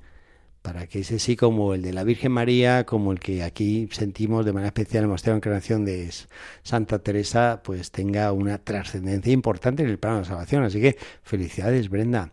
para 0.61 0.87
que 0.87 0.99
ese 0.99 1.19
sí 1.19 1.35
como 1.35 1.73
el 1.73 1.81
de 1.81 1.93
la 1.93 2.03
Virgen 2.03 2.31
María, 2.31 2.85
como 2.85 3.11
el 3.11 3.19
que 3.19 3.43
aquí 3.43 3.87
sentimos 3.91 4.45
de 4.45 4.53
manera 4.53 4.67
especial 4.67 4.99
en 4.99 5.03
el 5.03 5.07
Monasterio 5.09 5.33
de 5.33 5.37
Encarnación 5.37 5.85
de 5.85 6.09
Santa 6.63 6.99
Teresa, 6.99 7.61
pues 7.63 7.91
tenga 7.91 8.31
una 8.31 8.59
trascendencia 8.59 9.33
importante 9.33 9.83
en 9.83 9.89
el 9.89 9.97
plano 9.97 10.17
de 10.17 10.21
la 10.23 10.27
salvación. 10.27 10.63
Así 10.63 10.79
que 10.79 10.97
felicidades, 11.23 11.89
Brenda. 11.89 12.31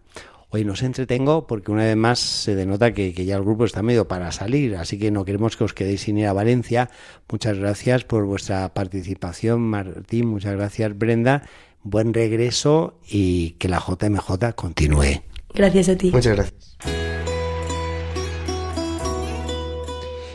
Hoy 0.51 0.65
nos 0.65 0.83
entretengo 0.83 1.47
porque 1.47 1.71
una 1.71 1.85
vez 1.85 1.97
más 1.97 2.19
se 2.19 2.55
denota 2.55 2.95
que, 2.95 3.13
que, 3.13 3.27
ya 3.27 3.37
el 3.37 3.43
grupo 3.43 3.67
está 3.67 3.83
medio 3.83 4.09
para 4.09 4.33
salir, 4.33 4.77
así 4.77 4.99
que 4.99 5.11
no 5.11 5.27
queremos 5.27 5.59
que 5.59 5.65
os 5.65 5.75
quedéis 5.75 6.03
sin 6.03 6.17
ir 6.17 6.27
a 6.27 6.33
Valencia. 6.33 6.89
Muchas 7.31 7.59
gracias 7.59 8.05
por 8.05 8.25
vuestra 8.25 8.73
participación, 8.73 9.61
Martín, 9.61 10.27
muchas 10.27 10.55
gracias, 10.55 10.97
Brenda. 10.97 11.43
Buen 11.83 12.15
regreso 12.15 12.99
y 13.07 13.53
que 13.53 13.69
la 13.69 13.79
JMJ 13.79 14.55
continúe. 14.55 15.23
Gracias 15.55 15.91
a 15.91 15.97
ti. 15.97 16.11
Muchas 16.13 16.35
gracias. 16.35 17.08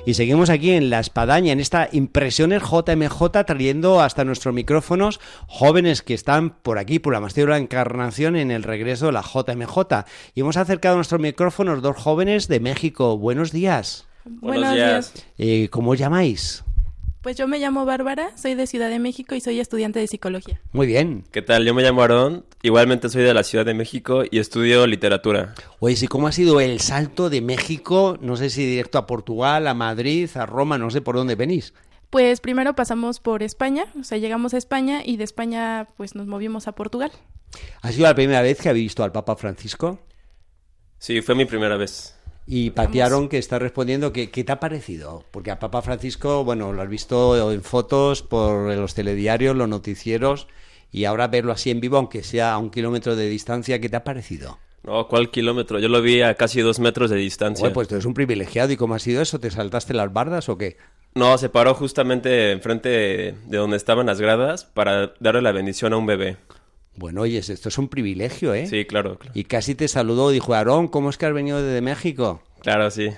Y 0.06 0.16
seguimos 0.16 0.50
aquí 0.50 0.72
en 0.72 0.90
La 0.90 1.00
Espadaña, 1.00 1.54
en 1.54 1.62
esta 1.62 1.88
Impresiones 1.94 2.62
JMJ, 2.62 3.46
trayendo 3.46 4.02
hasta 4.02 4.26
nuestros 4.26 4.54
micrófonos 4.54 5.22
jóvenes 5.48 6.02
que 6.02 6.14
están 6.14 6.50
por 6.50 6.78
aquí, 6.78 7.00
por 7.00 7.14
la 7.14 7.22
Monasterio 7.22 7.46
de 7.46 7.52
la 7.52 7.64
Encarnación, 7.64 8.36
en 8.36 8.52
el 8.52 8.64
regreso 8.64 9.06
de 9.06 9.14
la 9.14 9.22
JMJ. 9.22 10.06
Y 10.36 10.42
hemos 10.42 10.58
acercado 10.58 10.96
a 10.96 10.98
nuestros 10.98 11.22
micrófonos 11.22 11.82
dos 11.82 11.96
jóvenes 11.96 12.50
de 12.50 12.60
México. 12.60 13.18
Buenos 13.18 13.54
días. 13.54 14.06
Buenos 14.26 14.74
días. 14.74 15.14
Eh, 15.38 15.70
¿Cómo 15.72 15.92
os 15.92 16.00
llamáis? 16.00 16.66
Pues 17.24 17.38
yo 17.38 17.48
me 17.48 17.58
llamo 17.58 17.86
Bárbara, 17.86 18.36
soy 18.36 18.54
de 18.54 18.68
Ciudad 18.68 18.90
de 18.90 19.00
México 19.00 19.34
y 19.34 19.40
soy 19.40 19.62
estudiante 19.62 19.98
de 19.98 20.08
psicología. 20.08 20.60
Muy 20.74 20.86
bien. 20.86 21.24
¿Qué 21.32 21.42
tal? 21.42 21.64
Yo 21.64 21.74
me 21.74 21.82
llamo 21.82 22.02
Aarón, 22.02 22.46
igualmente 22.64 23.08
soy 23.08 23.24
de 23.24 23.34
la 23.34 23.44
Ciudad 23.44 23.66
de 23.66 23.74
México 23.74 24.24
y 24.30 24.40
estudio 24.40 24.86
literatura. 24.88 25.56
Oye, 25.80 25.96
¿y 26.02 26.08
cómo 26.08 26.28
ha 26.28 26.34
sido 26.34 26.60
el 26.60 26.82
salto 26.82 27.30
de 27.30 27.40
México? 27.40 28.18
No 28.20 28.36
sé 28.36 28.50
si 28.50 28.66
directo 28.66 28.98
a 28.98 29.08
Portugal, 29.08 29.68
a 29.68 29.74
Madrid, 29.74 30.30
a 30.36 30.46
Roma, 30.46 30.78
no 30.78 30.92
sé 30.92 31.00
por 31.00 31.16
dónde 31.16 31.36
venís. 31.36 31.74
Pues 32.10 32.42
primero 32.42 32.76
pasamos 32.76 33.22
por 33.22 33.42
España, 33.42 33.86
o 33.98 34.04
sea, 34.04 34.18
llegamos 34.18 34.54
a 34.54 34.58
España 34.58 35.02
y 35.06 35.16
de 35.16 35.24
España 35.24 35.88
pues 35.96 36.16
nos 36.16 36.28
movimos 36.28 36.68
a 36.68 36.74
Portugal. 36.74 37.14
¿Ha 37.84 37.94
sido 37.94 38.04
la 38.04 38.16
primera 38.16 38.42
vez 38.42 38.60
que 38.60 38.68
habéis 38.68 38.88
visto 38.88 39.02
al 39.02 39.14
Papa 39.14 39.38
Francisco? 39.38 39.98
Sí, 40.98 41.22
fue 41.22 41.36
mi 41.36 41.46
primera 41.46 41.78
vez. 41.78 42.18
Y 42.46 42.72
Patiaron 42.72 43.30
que 43.30 43.38
está 43.38 43.58
respondiendo, 43.58 44.12
¿qué, 44.12 44.30
¿qué 44.30 44.44
te 44.44 44.52
ha 44.52 44.60
parecido? 44.60 45.24
Porque 45.32 45.52
a 45.52 45.60
Papa 45.60 45.82
Francisco, 45.82 46.44
bueno, 46.44 46.74
lo 46.74 46.82
has 46.82 46.90
visto 46.90 47.52
en 47.52 47.64
fotos 47.64 48.22
por 48.22 48.74
los 48.76 48.94
telediarios, 48.94 49.56
los 49.56 49.70
noticieros, 49.70 50.48
y 50.92 51.06
ahora 51.06 51.28
verlo 51.28 51.54
así 51.54 51.72
en 51.72 51.80
vivo, 51.80 51.98
aunque 51.98 52.22
sea 52.22 52.54
a 52.54 52.58
un 52.58 52.70
kilómetro 52.70 53.16
de 53.16 53.28
distancia, 53.28 53.80
¿qué 53.80 53.88
te 53.88 53.96
ha 53.96 54.04
parecido? 54.04 54.60
No, 54.84 55.08
¿cuál 55.08 55.32
kilómetro? 55.32 55.80
Yo 55.80 55.88
lo 55.88 56.02
vi 56.02 56.22
a 56.22 56.36
casi 56.36 56.60
dos 56.60 56.80
metros 56.80 57.10
de 57.10 57.16
distancia. 57.16 57.64
Bueno, 57.64 57.74
pues 57.74 57.88
tú 57.88 57.96
eres 57.96 58.06
un 58.06 58.14
privilegiado, 58.14 58.74
¿y 58.74 58.78
cómo 58.78 58.96
ha 58.96 59.00
sido 59.00 59.22
eso? 59.22 59.40
¿Te 59.40 59.50
saltaste 59.50 59.94
las 59.94 60.12
bardas 60.12 60.50
o 60.50 60.58
qué? 60.58 60.76
No, 61.16 61.38
se 61.38 61.48
paró 61.48 61.74
justamente 61.74 62.52
enfrente 62.52 62.90
de 62.90 63.58
donde 63.58 63.78
estaban 63.78 64.08
las 64.08 64.20
gradas 64.20 64.66
para 64.66 65.14
darle 65.20 65.42
la 65.42 65.54
bendición 65.54 65.94
a 65.94 65.98
un 65.98 66.06
bebé. 66.06 66.38
Bueno, 66.96 67.22
oyes, 67.22 67.50
esto 67.50 67.70
es 67.70 67.78
un 67.78 67.88
privilegio, 67.88 68.54
¿eh? 68.54 68.68
Sí, 68.68 68.86
claro, 68.86 69.18
claro. 69.18 69.32
Y 69.36 69.46
casi 69.46 69.74
te 69.76 69.88
saludó, 69.88 70.30
dijo, 70.30 70.54
Aarón, 70.54 70.88
¿cómo 70.88 71.10
es 71.10 71.18
que 71.18 71.26
has 71.26 71.34
venido 71.34 71.62
desde 71.62 71.82
México? 71.82 72.42
Claro, 72.62 72.90
sí. 72.92 73.10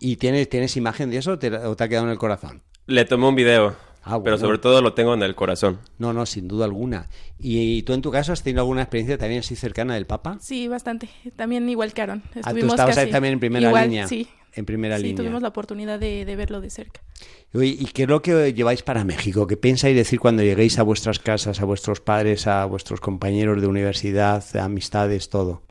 ¿Y 0.00 0.16
tienes, 0.16 0.48
tienes 0.48 0.76
imagen 0.76 1.10
de 1.10 1.18
eso 1.18 1.32
o 1.32 1.38
te, 1.38 1.54
o 1.54 1.76
te 1.76 1.84
ha 1.84 1.88
quedado 1.88 2.06
en 2.06 2.12
el 2.12 2.18
corazón? 2.18 2.62
Le 2.86 3.04
tomé 3.04 3.26
un 3.28 3.34
video, 3.34 3.76
Ah, 4.06 4.18
pero 4.22 4.36
bueno. 4.36 4.38
sobre 4.38 4.58
todo 4.58 4.82
lo 4.82 4.92
tengo 4.92 5.14
en 5.14 5.22
el 5.22 5.34
corazón. 5.34 5.78
No, 5.98 6.12
no, 6.12 6.26
sin 6.26 6.46
duda 6.46 6.66
alguna. 6.66 7.08
¿Y, 7.38 7.82
tú 7.84 7.94
en 7.94 8.02
tu 8.02 8.10
caso 8.10 8.32
has 8.32 8.42
tenido 8.42 8.60
alguna 8.60 8.82
experiencia 8.82 9.16
también 9.16 9.40
así 9.40 9.56
cercana 9.56 9.94
del 9.94 10.06
Papa? 10.06 10.36
Sí, 10.40 10.68
bastante. 10.68 11.08
También 11.36 11.66
igual 11.70 11.94
que 11.94 12.02
Aaron. 12.02 12.22
Ah, 12.26 12.30
tú 12.32 12.38
Estuvimos 12.40 12.72
estabas 12.74 12.98
ahí 12.98 13.10
también 13.10 13.34
en 13.34 13.40
primera 13.40 13.68
igual, 13.68 13.84
línea. 13.84 14.06
Sí, 14.06 14.28
En 14.56 14.64
primera 14.64 14.96
sí 14.96 15.02
línea. 15.04 15.16
tuvimos 15.16 15.42
la 15.42 15.48
oportunidad 15.48 15.98
de, 15.98 16.24
de 16.24 16.36
verlo 16.36 16.60
de 16.60 16.70
cerca. 16.70 17.00
Oye, 17.52 17.76
¿Y 17.78 17.86
qué 17.86 18.02
es 18.04 18.08
lo 18.08 18.22
que 18.22 18.52
lleváis 18.52 18.82
para 18.82 19.04
México? 19.04 19.46
¿Qué 19.46 19.56
pensáis 19.56 19.96
decir 19.96 20.20
cuando 20.20 20.42
lleguéis 20.42 20.78
a 20.78 20.82
vuestras 20.82 21.18
casas, 21.18 21.60
a 21.60 21.64
vuestros 21.64 22.00
padres, 22.00 22.46
a 22.46 22.64
vuestros 22.64 23.00
compañeros 23.00 23.60
de 23.60 23.66
universidad, 23.66 24.44
de 24.52 24.60
amistades, 24.60 25.28
todo? 25.28 25.62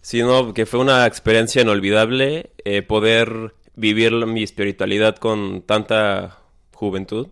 Sino 0.00 0.54
que 0.54 0.66
fue 0.66 0.80
una 0.80 1.06
experiencia 1.06 1.62
inolvidable 1.62 2.50
eh, 2.64 2.82
poder 2.82 3.54
vivir 3.74 4.12
mi 4.26 4.42
espiritualidad 4.42 5.16
con 5.16 5.62
tanta 5.62 6.38
juventud. 6.72 7.28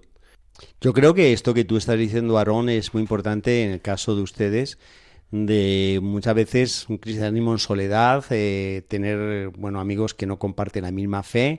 Yo 0.80 0.92
creo 0.92 1.14
que 1.14 1.32
esto 1.32 1.54
que 1.54 1.64
tú 1.64 1.76
estás 1.76 1.98
diciendo, 1.98 2.38
Aarón, 2.38 2.68
es 2.68 2.94
muy 2.94 3.02
importante 3.02 3.64
en 3.64 3.72
el 3.72 3.80
caso 3.80 4.14
de 4.14 4.22
ustedes, 4.22 4.78
de 5.34 5.98
muchas 6.00 6.32
veces 6.36 6.88
un 6.88 6.98
cristianismo 6.98 7.50
en 7.50 7.58
soledad, 7.58 8.24
eh, 8.30 8.82
tener 8.86 9.48
bueno 9.48 9.80
amigos 9.80 10.14
que 10.14 10.26
no 10.26 10.38
comparten 10.38 10.84
la 10.84 10.92
misma 10.92 11.24
fe, 11.24 11.58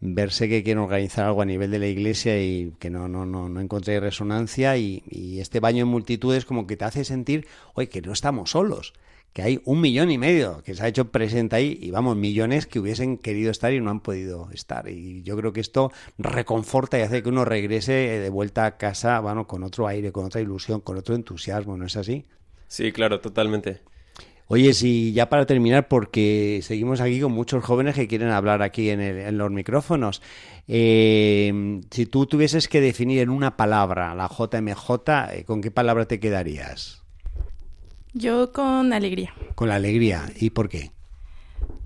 verse 0.00 0.46
que 0.46 0.62
quieren 0.62 0.82
organizar 0.82 1.24
algo 1.24 1.40
a 1.40 1.46
nivel 1.46 1.70
de 1.70 1.78
la 1.78 1.86
iglesia 1.86 2.38
y 2.42 2.74
que 2.78 2.90
no, 2.90 3.08
no, 3.08 3.24
no, 3.24 3.48
no 3.48 3.60
encontré 3.62 3.98
resonancia 3.98 4.76
y, 4.76 5.02
y 5.08 5.40
este 5.40 5.58
baño 5.58 5.84
en 5.84 5.88
multitudes 5.88 6.44
como 6.44 6.66
que 6.66 6.76
te 6.76 6.84
hace 6.84 7.02
sentir, 7.02 7.46
oye, 7.72 7.88
que 7.88 8.02
no 8.02 8.12
estamos 8.12 8.50
solos, 8.50 8.92
que 9.32 9.40
hay 9.40 9.62
un 9.64 9.80
millón 9.80 10.10
y 10.10 10.18
medio 10.18 10.62
que 10.62 10.74
se 10.74 10.82
ha 10.84 10.88
hecho 10.88 11.10
presente 11.10 11.56
ahí 11.56 11.78
y 11.80 11.90
vamos, 11.90 12.16
millones 12.16 12.66
que 12.66 12.78
hubiesen 12.78 13.16
querido 13.16 13.50
estar 13.50 13.72
y 13.72 13.80
no 13.80 13.90
han 13.90 14.00
podido 14.00 14.50
estar. 14.50 14.86
Y 14.90 15.22
yo 15.22 15.34
creo 15.38 15.54
que 15.54 15.60
esto 15.60 15.92
reconforta 16.18 16.98
y 16.98 17.02
hace 17.02 17.22
que 17.22 17.30
uno 17.30 17.46
regrese 17.46 17.92
de 17.92 18.28
vuelta 18.28 18.66
a 18.66 18.76
casa, 18.76 19.18
bueno, 19.20 19.46
con 19.46 19.62
otro 19.62 19.88
aire, 19.88 20.12
con 20.12 20.26
otra 20.26 20.42
ilusión, 20.42 20.82
con 20.82 20.98
otro 20.98 21.14
entusiasmo, 21.14 21.78
¿no 21.78 21.86
es 21.86 21.96
así? 21.96 22.26
Sí, 22.68 22.92
claro, 22.92 23.20
totalmente. 23.20 23.80
Oye, 24.48 24.74
sí, 24.74 25.12
ya 25.14 25.28
para 25.30 25.46
terminar, 25.46 25.88
porque 25.88 26.60
seguimos 26.62 27.00
aquí 27.00 27.20
con 27.20 27.32
muchos 27.32 27.64
jóvenes 27.64 27.94
que 27.94 28.08
quieren 28.08 28.30
hablar 28.30 28.62
aquí 28.62 28.90
en, 28.90 29.00
el- 29.00 29.18
en 29.20 29.38
los 29.38 29.50
micrófonos. 29.50 30.22
Eh, 30.68 31.80
si 31.90 32.06
tú 32.06 32.26
tuvieses 32.26 32.68
que 32.68 32.80
definir 32.80 33.20
en 33.20 33.30
una 33.30 33.56
palabra 33.56 34.14
la 34.14 34.28
JMJ, 34.28 35.34
eh, 35.34 35.44
¿con 35.44 35.62
qué 35.62 35.70
palabra 35.70 36.06
te 36.06 36.20
quedarías? 36.20 37.02
Yo 38.14 38.52
con 38.52 38.92
alegría, 38.92 39.34
Con 39.56 39.68
la 39.68 39.76
alegría. 39.76 40.30
¿Y 40.36 40.50
por 40.50 40.68
qué? 40.68 40.92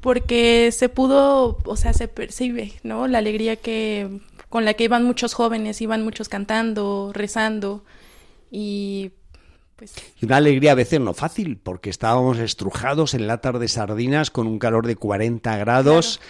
porque 0.00 0.70
se 0.72 0.88
pudo, 0.88 1.58
o 1.64 1.76
sea, 1.76 1.92
se 1.92 2.08
percibe, 2.08 2.72
¿no? 2.82 3.08
La 3.08 3.18
alegría 3.18 3.56
que 3.56 4.20
con 4.48 4.64
la 4.64 4.74
que 4.74 4.84
iban 4.84 5.04
muchos 5.04 5.34
jóvenes, 5.34 5.80
iban 5.82 6.02
muchos 6.04 6.28
cantando, 6.28 7.10
rezando 7.12 7.84
y 8.50 9.12
pues 9.78 9.94
Y 10.20 10.26
una 10.26 10.36
alegría 10.38 10.72
a 10.72 10.74
veces 10.74 11.00
no 11.00 11.14
fácil, 11.14 11.56
porque 11.56 11.88
estábamos 11.90 12.38
estrujados 12.38 13.14
en 13.14 13.26
latas 13.26 13.58
de 13.60 13.68
sardinas 13.68 14.30
con 14.30 14.46
un 14.46 14.58
calor 14.58 14.86
de 14.86 14.96
40 14.96 15.56
grados, 15.56 16.20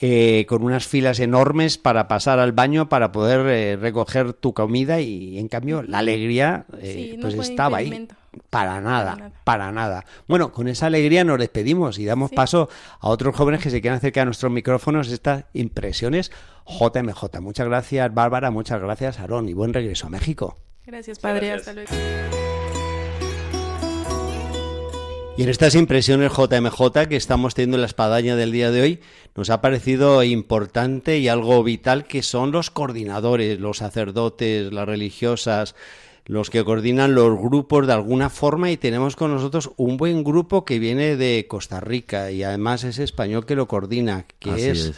eh, 0.00 0.46
con 0.48 0.62
unas 0.62 0.86
filas 0.86 1.18
enormes 1.20 1.76
para 1.76 2.06
pasar 2.08 2.38
al 2.38 2.52
baño 2.52 2.88
para 2.88 3.10
poder 3.12 3.46
eh, 3.48 3.76
recoger 3.76 4.32
tu 4.32 4.54
comida 4.54 5.00
y 5.00 5.38
en 5.38 5.48
cambio 5.48 5.82
la 5.82 5.98
alegría 5.98 6.66
eh, 6.80 6.92
Sí, 7.12 7.16
no 7.16 7.28
pues 7.28 7.48
estaba 7.50 7.78
ahí. 7.78 8.08
Para 8.50 8.80
nada, 8.80 9.16
nada. 9.16 9.32
para 9.42 9.72
nada. 9.72 10.04
Bueno, 10.28 10.52
con 10.52 10.68
esa 10.68 10.86
alegría 10.86 11.24
nos 11.24 11.38
despedimos 11.40 11.98
y 11.98 12.04
damos 12.04 12.30
Sí. 12.30 12.36
paso 12.36 12.68
a 13.00 13.08
otros 13.08 13.34
jóvenes 13.34 13.60
que 13.60 13.70
se 13.70 13.80
quieran 13.80 13.96
acercar 13.96 14.22
a 14.22 14.24
nuestros 14.26 14.52
micrófonos 14.52 15.10
estas 15.10 15.46
impresiones 15.54 16.30
JMJ. 16.66 17.40
Muchas 17.40 17.66
gracias, 17.66 18.14
Bárbara, 18.14 18.50
muchas 18.52 18.80
gracias, 18.80 19.18
Aarón, 19.18 19.48
y 19.48 19.54
buen 19.54 19.74
regreso 19.74 20.06
a 20.06 20.10
México. 20.10 20.58
gracias 20.86 21.18
padre, 21.18 21.48
Gracias. 21.48 21.76
hasta 21.76 21.96
luego. 21.96 22.47
Y 25.38 25.44
en 25.44 25.50
estas 25.50 25.76
impresiones 25.76 26.32
JMJ 26.32 27.06
que 27.08 27.14
estamos 27.14 27.54
teniendo 27.54 27.76
en 27.76 27.82
la 27.82 27.86
espadaña 27.86 28.34
del 28.34 28.50
día 28.50 28.72
de 28.72 28.82
hoy, 28.82 29.00
nos 29.36 29.50
ha 29.50 29.60
parecido 29.60 30.24
importante 30.24 31.20
y 31.20 31.28
algo 31.28 31.62
vital 31.62 32.08
que 32.08 32.24
son 32.24 32.50
los 32.50 32.72
coordinadores, 32.72 33.60
los 33.60 33.76
sacerdotes, 33.76 34.72
las 34.72 34.88
religiosas, 34.88 35.76
los 36.24 36.50
que 36.50 36.64
coordinan 36.64 37.14
los 37.14 37.38
grupos 37.38 37.86
de 37.86 37.92
alguna 37.92 38.30
forma 38.30 38.72
y 38.72 38.76
tenemos 38.76 39.14
con 39.14 39.30
nosotros 39.30 39.70
un 39.76 39.96
buen 39.96 40.24
grupo 40.24 40.64
que 40.64 40.80
viene 40.80 41.14
de 41.14 41.46
Costa 41.48 41.78
Rica 41.78 42.32
y 42.32 42.42
además 42.42 42.82
es 42.82 42.98
español 42.98 43.46
que 43.46 43.54
lo 43.54 43.68
coordina, 43.68 44.26
que 44.40 44.50
Así 44.50 44.64
es, 44.64 44.86
es. 44.86 44.96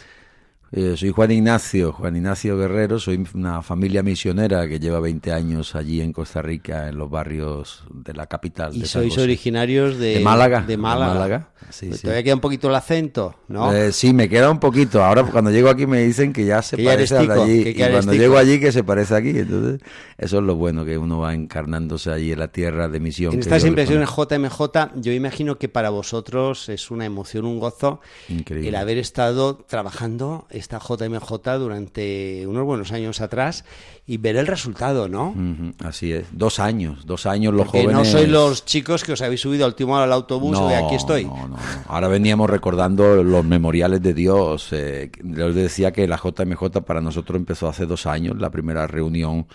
Eh, 0.73 0.95
soy 0.95 1.09
Juan 1.11 1.31
Ignacio, 1.31 1.91
Juan 1.91 2.15
Ignacio 2.15 2.57
Guerrero, 2.57 2.97
soy 2.97 3.27
una 3.33 3.61
familia 3.61 4.03
misionera 4.03 4.69
que 4.69 4.79
lleva 4.79 5.01
20 5.01 5.33
años 5.33 5.75
allí 5.75 5.99
en 5.99 6.13
Costa 6.13 6.41
Rica, 6.41 6.87
en 6.87 6.97
los 6.97 7.09
barrios 7.09 7.83
de 7.93 8.13
la 8.13 8.27
capital. 8.27 8.73
Y 8.73 8.79
de 8.81 8.85
sois 8.85 9.09
José. 9.09 9.23
originarios 9.23 9.97
de, 9.97 10.13
De 10.15 10.19
Málaga, 10.21 10.61
De 10.61 10.77
Málaga. 10.77 11.11
de 11.11 11.19
Málaga, 11.19 11.49
sí, 11.71 11.87
Pues 11.87 11.97
sí. 11.99 12.03
Todavía 12.03 12.23
queda 12.23 12.35
un 12.35 12.39
poquito 12.39 12.69
el 12.69 12.75
acento, 12.75 13.35
¿no? 13.49 13.73
Eh, 13.73 13.91
sí, 13.91 14.13
me 14.13 14.29
queda 14.29 14.49
un 14.49 14.61
poquito. 14.61 15.03
Ahora 15.03 15.25
cuando 15.25 15.51
llego 15.51 15.67
aquí 15.69 15.85
me 15.87 16.03
dicen 16.03 16.31
que 16.31 16.45
ya 16.45 16.61
se 16.61 16.77
Que 16.77 16.85
parece 16.85 17.19
tico, 17.19 17.33
allí. 17.43 17.63
que 17.65 17.69
y 17.71 17.75
cuando 17.75 17.99
tico. 18.13 18.13
llego 18.23 18.37
allí 18.37 18.59
que 18.61 18.71
se 18.71 18.85
parece 18.85 19.13
aquí. 19.15 19.31
Entonces, 19.39 19.81
eso 20.17 20.37
es 20.37 20.43
lo 20.43 20.55
bueno, 20.55 20.85
que 20.85 20.97
uno 20.97 21.19
va 21.19 21.33
encarnándose 21.33 22.11
allí 22.13 22.31
en 22.31 22.39
la 22.39 22.47
tierra 22.47 22.87
de 22.87 23.01
misión. 23.01 23.33
En 23.33 23.41
estas 23.41 23.65
impresiones. 23.65 24.07
JMJ, 24.09 25.01
yo 25.01 25.11
imagino 25.11 25.57
que 25.57 25.67
para 25.67 25.89
vosotros 25.89 26.69
es 26.69 26.91
una 26.91 27.05
emoción, 27.05 27.43
un 27.43 27.59
gozo 27.59 27.99
Increíble. 28.29 28.69
el 28.69 28.75
haber 28.75 28.97
estado 28.99 29.57
trabajando 29.57 30.47
esta 30.61 30.79
JMJ 30.79 31.57
durante 31.59 32.45
unos 32.47 32.63
buenos 32.65 32.91
años 32.91 33.19
atrás 33.19 33.65
y 34.07 34.17
ver 34.17 34.37
el 34.37 34.47
resultado, 34.47 35.09
¿no? 35.09 35.35
Así 35.83 36.13
es. 36.13 36.27
Dos 36.31 36.59
años, 36.59 37.05
dos 37.05 37.25
años 37.25 37.53
los 37.53 37.65
Porque 37.65 37.81
jóvenes. 37.83 37.97
no 37.97 38.05
sois 38.05 38.29
los 38.29 38.63
chicos 38.65 39.03
que 39.03 39.11
os 39.11 39.21
habéis 39.21 39.41
subido 39.41 39.65
al 39.65 39.71
último 39.71 39.97
al 39.97 40.11
autobús 40.13 40.51
No, 40.51 40.67
de 40.69 40.75
aquí 40.75 40.95
estoy. 40.95 41.25
No, 41.25 41.35
no, 41.35 41.47
no. 41.49 41.57
Ahora 41.87 42.07
veníamos 42.07 42.49
recordando 42.49 43.23
los 43.23 43.43
memoriales 43.43 44.01
de 44.01 44.13
Dios. 44.13 44.69
Eh, 44.71 45.11
les 45.23 45.55
decía 45.55 45.91
que 45.91 46.07
la 46.07 46.17
JMJ 46.17 46.81
para 46.85 47.01
nosotros 47.01 47.37
empezó 47.37 47.67
hace 47.67 47.85
dos 47.85 48.05
años, 48.05 48.37
la 48.39 48.49
primera 48.49 48.87
reunión 48.87 49.47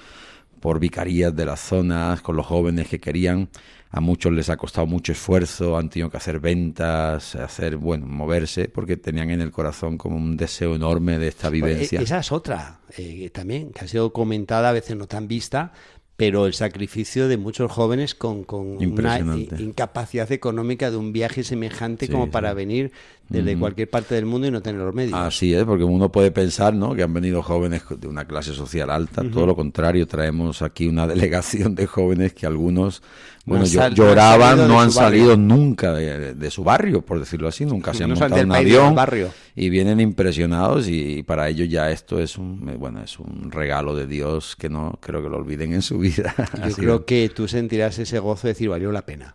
por 0.61 0.79
vicarías 0.81 1.35
de 1.35 1.45
las 1.47 1.61
zonas, 1.61 2.21
con 2.23 2.37
los 2.37 2.47
jóvenes 2.47 2.89
que 2.89 2.99
querían. 3.01 3.49
A 3.91 4.01
muchos 4.01 4.33
les 4.33 4.51
ha 4.51 4.57
costado 4.57 4.87
mucho 4.87 5.13
esfuerzo, 5.13 5.79
han 5.79 5.89
tenido 5.89 6.11
que 6.11 6.17
hacer 6.17 6.41
ventas, 6.41 7.35
hacer, 7.37 7.77
bueno, 7.77 8.07
moverse, 8.07 8.69
porque 8.69 8.97
tenían 8.97 9.31
en 9.31 9.41
el 9.41 9.53
corazón 9.53 9.97
como 9.97 10.17
un 10.17 10.37
deseo 10.37 10.75
enorme 10.75 11.19
de 11.19 11.29
esta 11.29 11.49
vivencia. 11.51 12.01
Eh, 12.01 12.03
Esa 12.03 12.19
es 12.19 12.33
otra 12.33 12.81
eh, 12.99 13.31
también, 13.33 13.71
que 13.73 13.85
ha 13.85 13.89
sido 13.89 14.13
comentada, 14.13 14.69
a 14.71 14.73
veces 14.73 14.97
no 14.97 15.07
tan 15.07 15.29
vista, 15.29 15.73
pero 16.17 16.47
el 16.47 16.55
sacrificio 16.55 17.29
de 17.29 17.37
muchos 17.37 17.71
jóvenes 17.71 18.15
con, 18.15 18.45
con 18.45 18.79
una 18.79 19.19
incapacidad 19.59 20.31
económica 20.33 20.91
de 20.91 20.97
un 20.97 21.13
viaje 21.13 21.45
semejante 21.45 22.07
Sí, 22.07 22.13
como 22.13 22.25
sí. 22.25 22.31
para 22.31 22.55
venir 22.55 22.91
desde 23.29 23.59
cualquier 23.59 23.91
parte 23.91 24.15
del 24.15 24.25
mundo 24.25 24.47
y 24.47 24.51
no 24.51 24.63
tener 24.63 24.81
los 24.81 24.95
medios. 24.95 25.19
Así 25.19 25.53
es, 25.53 25.65
porque 25.65 25.83
uno 25.85 26.13
puede 26.13 26.31
pensar 26.31 26.75
¿no? 26.75 26.95
que 26.95 27.03
han 27.03 27.13
venido 27.13 27.43
jóvenes 27.43 27.83
de 27.99 28.07
una 28.07 28.25
clase 28.25 28.53
social 28.55 28.89
alta, 28.91 29.23
todo 29.29 29.47
lo 29.47 29.57
contrario, 29.57 30.07
traemos 30.07 30.63
aquí 30.63 30.87
una 30.87 31.07
delegación 31.09 31.75
de 31.75 31.87
jóvenes 31.87 32.35
que 32.35 32.47
algunos, 32.47 33.03
bueno, 33.45 33.65
no 33.73 33.83
han 33.83 33.95
lloraban, 33.95 34.69
no 34.69 34.81
han 34.81 34.93
salido 34.93 35.37
nunca 35.37 35.93
de, 35.93 36.35
de 36.35 36.51
su 36.51 36.63
barrio, 36.63 37.03
por 37.03 37.19
decirlo 37.19 37.49
así, 37.49 37.65
nunca 37.65 37.95
se 37.95 38.05
han 38.05 38.11
No 38.11 38.17
montado 38.17 38.41
en 38.41 38.51
un 38.51 38.57
avión 38.57 38.95
barrio. 38.95 39.31
y 39.57 39.71
vienen 39.71 39.99
impresionados 39.99 40.89
y, 40.89 41.25
para 41.25 41.49
ellos 41.49 41.69
ya 41.69 41.91
esto 41.91 42.21
es 42.21 42.39
un, 42.39 42.69
eh, 42.69 42.77
bueno, 42.77 43.03
es 43.03 43.19
un 43.19 43.51
regalo 43.51 43.97
de 43.97 44.07
Dios 44.07 44.55
que 44.55 44.69
no 44.69 44.99
creo 45.01 45.23
que 45.23 45.29
lo 45.29 45.39
olviden 45.39 45.73
en 45.73 45.83
su 45.83 45.99
vida. 46.01 46.33
Yo 46.59 46.65
Así 46.65 46.75
creo 46.75 47.05
que 47.05 47.29
tú 47.35 47.49
sentirás 47.49 47.99
ese 47.99 48.21
gozo 48.21 48.47
de 48.47 48.53
decir, 48.55 48.69
valió 48.69 48.93
la 48.93 49.05
pena. 49.05 49.35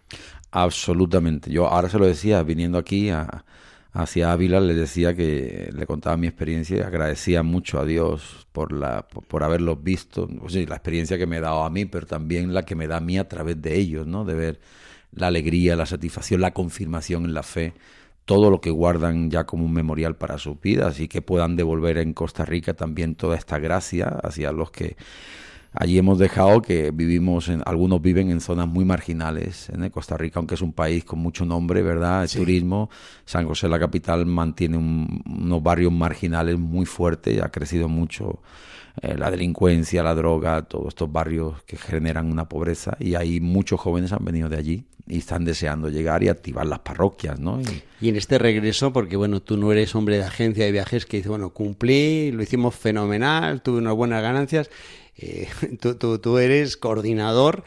Absolutamente. 0.51 1.51
Yo 1.51 1.67
ahora 1.67 1.89
se 1.89 1.97
lo 1.97 2.05
decía, 2.05 2.43
viniendo 2.43 2.77
aquí 2.77 3.09
a, 3.09 3.45
hacia 3.93 4.31
Ávila, 4.31 4.59
le 4.59 4.73
decía 4.73 5.15
que 5.15 5.69
le 5.73 5.85
contaba 5.85 6.17
mi 6.17 6.27
experiencia 6.27 6.77
y 6.77 6.79
agradecía 6.81 7.43
mucho 7.43 7.79
a 7.79 7.85
Dios 7.85 8.47
por, 8.51 8.71
la, 8.71 9.07
por, 9.07 9.43
haberlos 9.43 9.83
visto. 9.83 10.27
Pues 10.27 10.53
sí, 10.53 10.65
la 10.65 10.75
experiencia 10.75 11.17
que 11.17 11.27
me 11.27 11.37
ha 11.37 11.41
dado 11.41 11.63
a 11.63 11.69
mí, 11.69 11.85
pero 11.85 12.05
también 12.07 12.53
la 12.53 12.63
que 12.63 12.75
me 12.75 12.87
da 12.87 12.97
a 12.97 13.01
mí 13.01 13.17
a 13.17 13.27
través 13.27 13.61
de 13.61 13.77
ellos, 13.77 14.07
¿no? 14.07 14.23
De 14.25 14.33
ver 14.33 14.59
la 15.13 15.27
alegría, 15.27 15.75
la 15.75 15.85
satisfacción, 15.85 16.41
la 16.41 16.53
confirmación 16.53 17.25
en 17.25 17.33
la 17.33 17.43
fe, 17.43 17.73
todo 18.25 18.49
lo 18.49 18.61
que 18.61 18.69
guardan 18.69 19.29
ya 19.29 19.45
como 19.45 19.65
un 19.65 19.73
memorial 19.73 20.15
para 20.15 20.37
sus 20.37 20.59
vidas 20.61 20.99
y 20.99 21.07
que 21.07 21.21
puedan 21.21 21.57
devolver 21.57 21.97
en 21.97 22.13
Costa 22.13 22.45
Rica 22.45 22.73
también 22.73 23.15
toda 23.15 23.35
esta 23.35 23.59
gracia 23.59 24.07
hacia 24.23 24.51
los 24.53 24.71
que 24.71 24.95
Allí 25.73 25.97
hemos 25.97 26.19
dejado 26.19 26.61
que 26.61 26.91
vivimos, 26.91 27.47
en, 27.47 27.61
algunos 27.65 28.01
viven 28.01 28.29
en 28.29 28.41
zonas 28.41 28.67
muy 28.67 28.83
marginales 28.83 29.69
en 29.69 29.89
Costa 29.89 30.17
Rica, 30.17 30.39
aunque 30.39 30.55
es 30.55 30.61
un 30.61 30.73
país 30.73 31.05
con 31.05 31.19
mucho 31.19 31.45
nombre, 31.45 31.81
¿verdad? 31.81 32.23
El 32.23 32.29
turismo. 32.29 32.89
San 33.25 33.47
José, 33.47 33.69
la 33.69 33.79
capital, 33.79 34.25
mantiene 34.25 34.75
un- 34.77 35.23
unos 35.25 35.63
barrios 35.63 35.93
marginales 35.93 36.59
muy 36.59 36.85
fuertes, 36.85 37.41
ha 37.41 37.49
crecido 37.49 37.87
mucho 37.87 38.41
eh, 39.01 39.15
la 39.17 39.31
delincuencia, 39.31 40.03
la 40.03 40.13
droga, 40.13 40.63
todos 40.63 40.89
estos 40.89 41.09
barrios 41.09 41.63
que 41.63 41.77
generan 41.77 42.29
una 42.29 42.49
pobreza 42.49 42.97
y 42.99 43.15
ahí 43.15 43.39
muchos 43.39 43.79
jóvenes 43.79 44.11
han 44.11 44.25
venido 44.25 44.49
de 44.49 44.57
allí 44.57 44.83
y 45.07 45.19
están 45.19 45.45
deseando 45.45 45.87
llegar 45.87 46.21
y 46.23 46.27
activar 46.27 46.65
las 46.65 46.79
parroquias, 46.79 47.39
¿no? 47.39 47.61
Y- 47.61 47.83
Y 48.05 48.09
en 48.09 48.17
este 48.17 48.37
regreso, 48.37 48.91
porque 48.91 49.15
bueno, 49.15 49.39
tú 49.41 49.55
no 49.55 49.71
eres 49.71 49.95
hombre 49.95 50.17
de 50.17 50.25
agencia 50.25 50.65
de 50.65 50.71
viajes 50.73 51.05
que 51.05 51.17
dice, 51.17 51.29
bueno, 51.29 51.51
cumplí, 51.51 52.31
lo 52.33 52.43
hicimos 52.43 52.75
fenomenal, 52.75 53.61
tuve 53.61 53.77
unas 53.77 53.93
buenas 53.95 54.21
ganancias, 54.21 54.69
eh, 55.17 55.47
tú, 55.79 55.95
tú, 55.95 56.19
tú 56.19 56.37
eres 56.37 56.77
coordinador 56.77 57.63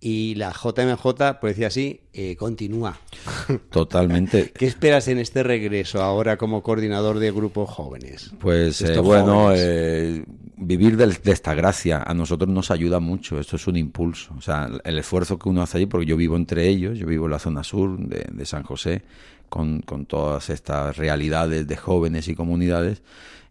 y 0.00 0.36
la 0.36 0.52
JMJ, 0.52 1.02
por 1.40 1.48
decir 1.48 1.66
así, 1.66 2.00
eh, 2.12 2.36
continúa. 2.36 2.98
totalmente. 3.70 4.52
¿Qué 4.52 4.66
esperas 4.66 5.08
en 5.08 5.18
este 5.18 5.42
regreso 5.42 6.02
ahora 6.02 6.36
como 6.36 6.62
coordinador 6.62 7.18
de 7.18 7.32
grupos 7.32 7.68
jóvenes? 7.68 8.32
Pues 8.38 8.80
eh, 8.82 8.98
bueno, 9.00 9.50
eh, 9.52 10.24
vivir 10.56 10.96
de, 10.96 11.16
esta 11.32 11.54
gracia 11.54 12.02
a 12.06 12.14
nosotros 12.14 12.48
nos 12.48 12.70
ayuda 12.70 13.00
mucho, 13.00 13.40
esto 13.40 13.56
es 13.56 13.66
un 13.66 13.76
impulso, 13.76 14.34
o 14.38 14.40
sea, 14.40 14.70
el 14.84 14.98
esfuerzo 14.98 15.38
que 15.38 15.48
uno 15.48 15.62
hace 15.62 15.78
allí, 15.78 15.86
porque 15.86 16.06
yo 16.06 16.16
vivo 16.16 16.36
entre 16.36 16.68
ellos, 16.68 16.96
yo 16.96 17.06
vivo 17.06 17.24
en 17.24 17.32
la 17.32 17.38
zona 17.40 17.64
sur 17.64 17.98
de, 17.98 18.24
de 18.30 18.46
San 18.46 18.62
José, 18.62 19.02
con, 19.48 19.82
todas 20.06 20.50
estas 20.50 20.96
realidades 20.96 21.66
de 21.66 21.76
jóvenes 21.76 22.28
y 22.28 22.34
comunidades, 22.34 23.02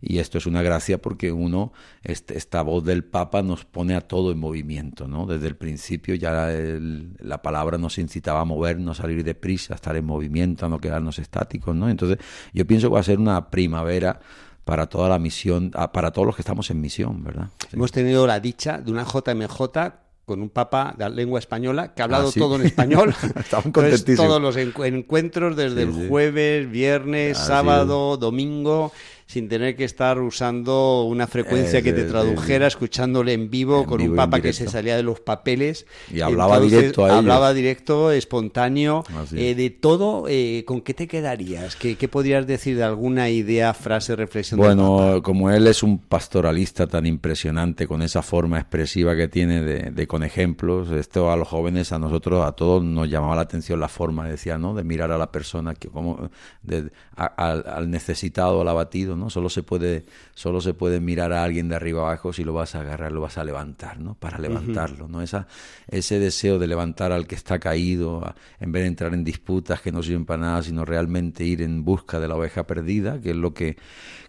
y 0.02 0.20
esto 0.20 0.38
es 0.38 0.46
una 0.46 0.62
gracia 0.62 1.02
porque 1.02 1.32
uno, 1.32 1.74
este- 2.04 2.38
esta 2.38 2.62
voz 2.62 2.84
del 2.84 3.04
Papa 3.04 3.42
nos 3.42 3.66
pone 3.66 3.96
a 3.96 4.02
todo 4.02 4.32
en 4.32 4.38
movimiento, 4.38 5.08
¿no? 5.08 5.26
Desde 5.26 5.48
el 5.48 5.56
principio 5.56 6.14
ya 6.16 6.52
el- 6.54 7.16
la 7.20 7.42
palabra 7.42 7.78
nos 7.78 7.98
incitaba 7.98 8.42
a 8.42 8.46
movernos, 8.46 9.00
a 9.00 9.04
salir 9.04 9.24
de 9.24 9.34
prisa, 9.34 9.74
a 9.74 9.76
estar 9.76 9.96
en 9.96 10.06
movimiento, 10.06 10.66
a 10.66 10.70
no 10.70 10.80
quedarnos 10.80 11.18
estáticos, 11.20 11.76
¿no? 11.76 11.90
Entonces 11.90 12.20
yo 12.54 12.66
pienso 12.68 12.90
que 12.90 12.94
va 12.94 13.00
a 13.00 13.04
ser 13.04 13.18
una 13.20 13.50
primavera 13.50 14.20
para 14.66 14.86
toda 14.88 15.10
la 15.10 15.18
misión, 15.18 15.72
ah, 15.76 15.92
para 15.92 16.12
todos 16.12 16.26
los 16.28 16.36
que 16.36 16.42
estamos 16.42 16.70
en 16.70 16.82
misión, 16.82 17.24
¿verdad? 17.24 17.48
Hemos 17.72 17.92
tenido 17.92 18.28
la 18.28 18.40
dicha 18.40 18.80
de 18.80 18.92
una 18.92 19.04
JMJ 19.04 20.07
con 20.28 20.42
un 20.42 20.50
papa 20.50 20.94
de 20.98 21.10
lengua 21.10 21.40
española 21.40 21.94
que 21.94 22.02
ha 22.02 22.06
hablado 22.06 22.28
Ah, 22.28 22.32
sí. 22.34 22.40
todo 22.42 22.58
en 22.58 22.66
español. 22.66 23.16
Estaban 23.40 23.72
contentísimos. 23.72 24.18
todos 24.28 24.42
los 24.42 24.58
encu- 24.58 24.86
encuentros 24.86 25.56
desde 25.56 25.86
Sí, 25.90 26.02
el 26.02 26.10
jueves, 26.10 26.70
viernes, 26.70 27.38
sábado, 27.38 28.18
domingo, 28.18 28.92
sin 29.28 29.50
tener 29.50 29.76
que 29.76 29.84
estar 29.84 30.20
usando 30.22 31.04
una 31.04 31.28
frecuencia 31.28 31.80
Eh, 31.80 31.84
que 31.84 31.92
te 31.94 32.06
tradujera, 32.06 32.66
escuchándole 32.66 33.34
en 33.34 33.50
vivo 33.50 33.82
En 33.82 33.86
con 33.86 33.98
vivo 33.98 34.12
un 34.14 34.16
papa 34.18 34.40
que 34.42 34.54
se 34.54 34.68
salía 34.70 34.96
de 34.96 35.04
los 35.04 35.20
papeles. 35.20 35.86
Y 36.12 36.22
hablaba 36.22 36.60
directo 36.62 37.04
a 37.04 37.08
ellos. 37.10 37.18
Hablaba 37.20 37.54
directo, 37.54 38.12
espontáneo, 38.14 39.04
eh, 39.34 39.54
de 39.54 39.70
todo. 39.70 40.26
eh, 40.30 40.64
¿Con 40.66 40.80
qué 40.80 40.94
te 40.94 41.08
quedarías? 41.08 41.76
¿Qué, 41.76 41.96
qué 41.98 42.08
podrías 42.08 42.48
decir 42.48 42.78
de 42.78 42.84
alguna 42.84 43.30
idea, 43.30 43.74
frase, 43.74 44.16
reflexión? 44.16 44.60
Bueno, 44.62 45.22
como 45.22 45.52
él 45.52 45.68
es 45.68 45.84
un 45.84 46.00
pastoralista 46.00 46.88
tan 46.88 47.06
impresionante, 47.06 47.86
con 47.86 48.02
esa 48.02 48.22
forma 48.22 48.58
expresiva 48.60 49.14
que 49.18 49.28
tiene 49.28 49.62
de, 49.62 49.92
de 49.92 50.08
con 50.08 50.24
ejemplos, 50.24 50.90
esto 50.92 51.30
a 51.32 51.36
los 51.36 51.50
jóvenes, 51.50 51.92
a 51.92 52.00
nosotros, 52.00 52.46
a 52.46 52.54
todos 52.54 52.82
nos 52.82 53.10
llamaba 53.10 53.36
la 53.36 53.42
atención 53.42 53.78
la 53.82 53.90
forma, 53.90 54.26
decía, 54.28 54.58
¿no? 54.58 54.74
De 54.74 54.86
mirar 54.86 55.12
a 55.12 55.18
la 55.18 55.32
persona, 55.34 55.74
que 55.76 55.90
como 55.90 56.30
de- 56.64 56.92
a- 57.16 57.26
al, 57.26 57.66
al 57.68 57.90
necesitado, 57.90 58.62
al 58.62 58.68
abatido, 58.70 59.17
¿no? 59.18 59.30
Solo 59.30 59.50
se 59.50 59.64
puede, 59.64 60.06
solo 60.36 60.62
se 60.62 60.74
puede 60.74 61.00
mirar 61.02 61.34
a 61.34 61.44
alguien 61.44 61.68
de 61.70 61.76
arriba 61.76 62.02
abajo 62.04 62.32
si 62.32 62.44
lo 62.44 62.54
vas 62.54 62.76
a 62.76 62.82
agarrar, 62.82 63.12
lo 63.12 63.22
vas 63.22 63.38
a 63.38 63.44
levantar, 63.44 64.00
¿no? 64.00 64.14
Para 64.16 64.38
levantarlo, 64.40 65.08
¿no? 65.08 65.22
Esa, 65.22 65.48
ese 65.88 66.20
deseo 66.20 66.60
de 66.60 66.68
levantar 66.68 67.12
al 67.12 67.28
que 67.28 67.36
está 67.36 67.60
caído, 67.60 68.24
a- 68.26 68.36
en 68.60 68.72
vez 68.72 68.84
de 68.84 68.88
entrar 68.88 69.14
en 69.14 69.24
disputas 69.24 69.82
que 69.82 69.92
no 69.92 70.02
sirven 70.04 70.26
para 70.26 70.42
nada, 70.42 70.64
sino 70.64 70.86
realmente 70.86 71.44
ir 71.44 71.62
en 71.62 71.84
busca 71.84 72.20
de 72.20 72.28
la 72.28 72.36
oveja 72.36 72.66
perdida, 72.66 73.20
que 73.20 73.32
es 73.32 73.36
lo 73.36 73.54
que 73.54 73.78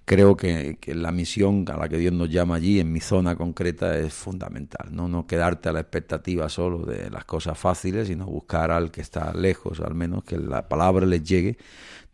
creo 0.09 0.39
que, 0.39 0.79
que 0.81 0.95
la 0.95 1.13
misión 1.13 1.67
a 1.69 1.77
la 1.77 1.87
que 1.87 1.99
Dios 1.99 2.15
nos 2.15 2.31
llama 2.31 2.55
allí, 2.55 2.81
en 2.81 2.91
mi 2.91 2.99
zona 2.99 3.37
concreta, 3.37 3.99
es 3.99 4.15
fundamental. 4.15 4.89
No, 4.91 5.07
no 5.07 5.27
quedarte 5.27 5.69
a 5.69 5.73
la 5.73 5.81
expectativa 5.81 6.49
solo 6.49 6.87
de 6.87 7.11
las 7.11 7.27
cosas 7.27 7.59
fáciles, 7.59 8.09
sino 8.09 8.25
buscar 8.25 8.71
al 8.71 8.91
que 8.91 9.03
está 9.03 9.35
lejos, 9.35 9.81
al 9.81 9.95
menos 9.95 10.25
que 10.25 10.39
la 10.39 10.67
palabra 10.67 11.05
les 11.05 11.23
llegue. 11.23 11.59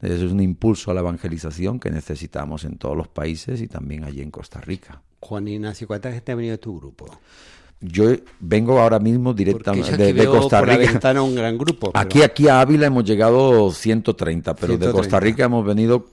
Eso 0.02 0.26
es 0.26 0.32
un 0.32 0.40
impulso 0.40 0.90
a 0.90 0.94
la 0.94 1.00
evangelización 1.00 1.78
que 1.78 1.90
necesitamos 1.92 2.64
en 2.64 2.78
todos 2.78 2.96
los 2.96 3.06
países 3.06 3.60
y 3.60 3.68
también 3.68 4.02
allí 4.02 4.22
en 4.22 4.32
Costa 4.32 4.60
Rica. 4.60 5.00
Juan 5.20 5.46
Ignacio, 5.46 5.86
¿cuánta 5.86 6.10
gente 6.12 6.32
ha 6.32 6.34
venido 6.34 6.52
de 6.52 6.58
tu 6.58 6.76
grupo? 6.76 7.06
Yo 7.80 8.06
vengo 8.40 8.80
ahora 8.80 8.98
mismo 8.98 9.34
directamente 9.34 10.14
de, 10.14 10.26
Costa 10.26 10.62
Rica. 10.62 11.20
un 11.22 11.34
gran 11.34 11.58
grupo. 11.58 11.92
pero- 11.92 12.02
Aquí, 12.02 12.22
aquí 12.22 12.48
a 12.48 12.62
Ávila 12.62 12.86
hemos 12.86 13.04
llegado 13.04 13.70
130, 13.70 14.54
pero 14.54 14.72
de 14.74 14.78
130. 14.86 14.92
Costa 14.98 15.20
Rica 15.20 15.44
hemos 15.44 15.66
venido 15.66 16.06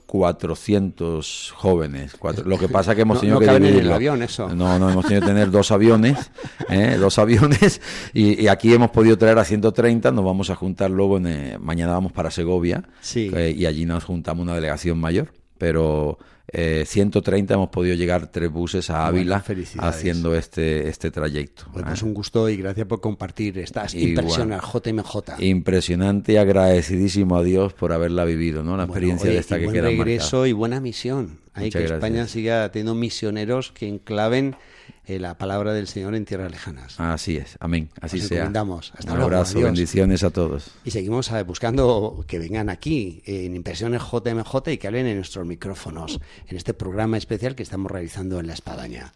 400 0.66 1.52
jóvenes. 1.56 2.14
Cuatro- 2.18 2.44
lo 2.44 2.58
que 2.58 2.68
pasa 2.68 2.94
que 2.94 3.02
hemos 3.02 3.16
No- 3.16 3.20
tenido 3.20 3.34
no 3.36 3.40
que 3.40 3.46
caben 3.46 3.62
en 3.62 3.66
el 3.68 3.72
dividirlo. 3.74 3.94
avión, 3.94 4.22
eso. 4.22 4.48
No, 4.54 4.78
no, 4.78 4.90
hemos 4.90 5.04
tenido 5.06 5.22
que 5.22 5.26
tener 5.28 5.50
dos 5.50 5.70
aviones, 5.70 6.30
¿eh? 6.68 6.96
dos 6.98 7.18
aviones, 7.18 7.80
y, 8.14 8.42
y 8.42 8.48
aquí 8.48 8.72
hemos 8.72 8.90
podido 8.90 9.16
traer 9.16 9.38
a 9.38 9.44
130, 9.44 10.10
nos 10.12 10.24
vamos 10.24 10.50
a 10.50 10.54
juntar 10.56 10.90
luego, 10.90 11.16
en, 11.16 11.26
eh, 11.26 11.58
mañana 11.58 11.92
vamos 11.92 12.12
para 12.12 12.30
Segovia, 12.30 12.82
Sí. 13.00 13.30
eh, 13.34 13.54
y 13.56 13.66
allí 13.66 13.86
nos 13.86 14.04
juntamos 14.04 14.42
una 14.42 14.54
delegación 14.54 14.98
mayor, 14.98 15.32
pero 15.58 16.18
eh, 16.48 16.84
130 16.86 17.54
hemos 17.54 17.68
podido 17.68 17.94
llegar 17.94 18.26
tres 18.30 18.50
buses 18.50 18.90
a 18.90 18.94
Bueno, 19.04 19.06
Ávila 19.20 19.40
felicidades. 19.40 19.94
haciendo 19.96 20.34
este, 20.34 20.88
este 20.88 21.10
trayecto. 21.10 21.64
Bueno, 21.72 21.86
Ah, 21.88 21.90
pues 21.90 22.02
un 22.02 22.12
gusto 22.14 22.48
y 22.48 22.56
gracias 22.56 22.86
por 22.86 23.00
compartir 23.00 23.58
estas 23.58 23.94
Igual. 23.94 24.08
impresiones 24.24 24.60
JMJ. 24.62 25.40
Impresionante 25.42 26.32
y 26.32 26.36
agradecidísimo 26.36 27.36
a 27.36 27.42
Dios 27.42 27.72
por 27.72 27.92
haberla 27.92 28.24
vivido, 28.24 28.62
¿no? 28.62 28.74
Una 28.74 28.84
Bueno, 28.86 28.92
experiencia 28.92 29.26
oye, 29.28 29.34
de 29.34 29.40
esta 29.40 29.56
y 29.56 29.60
que 29.60 29.64
buen 29.66 29.74
queda 29.74 29.88
regreso 29.88 30.36
marcada. 30.38 30.48
y 30.48 30.52
buena 30.52 30.80
misión. 30.80 31.38
Hay 31.54 31.66
Muchas 31.66 31.82
que 31.82 31.94
España 31.94 32.26
siga 32.26 32.70
teniendo 32.70 32.94
misioneros 32.94 33.72
que 33.72 33.86
enclaven 33.86 34.56
eh, 35.04 35.18
la 35.18 35.36
palabra 35.36 35.72
del 35.74 35.86
Señor 35.86 36.14
en 36.14 36.24
tierras 36.24 36.50
lejanas. 36.50 36.98
Así 36.98 37.36
es, 37.36 37.56
amén, 37.60 37.90
así 38.00 38.18
Os 38.20 38.26
sea. 38.26 38.46
Hasta 38.46 39.12
Un 39.12 39.18
luego, 39.18 39.22
abrazo, 39.24 39.58
adiós. 39.58 39.72
bendiciones 39.72 40.22
a 40.22 40.30
todos. 40.30 40.70
Y 40.84 40.92
seguimos 40.92 41.30
eh, 41.30 41.42
buscando 41.42 42.24
que 42.26 42.38
vengan 42.38 42.68
aquí 42.68 43.22
en 43.26 43.54
Impresiones 43.54 44.02
JMJ 44.02 44.68
y 44.72 44.78
que 44.78 44.86
hablen 44.86 45.06
en 45.06 45.16
nuestros 45.16 45.46
micrófonos 45.46 46.20
en 46.46 46.56
este 46.56 46.72
programa 46.72 47.18
especial 47.18 47.54
que 47.54 47.62
estamos 47.62 47.90
realizando 47.90 48.40
en 48.40 48.46
La 48.46 48.54
Espadaña. 48.54 49.12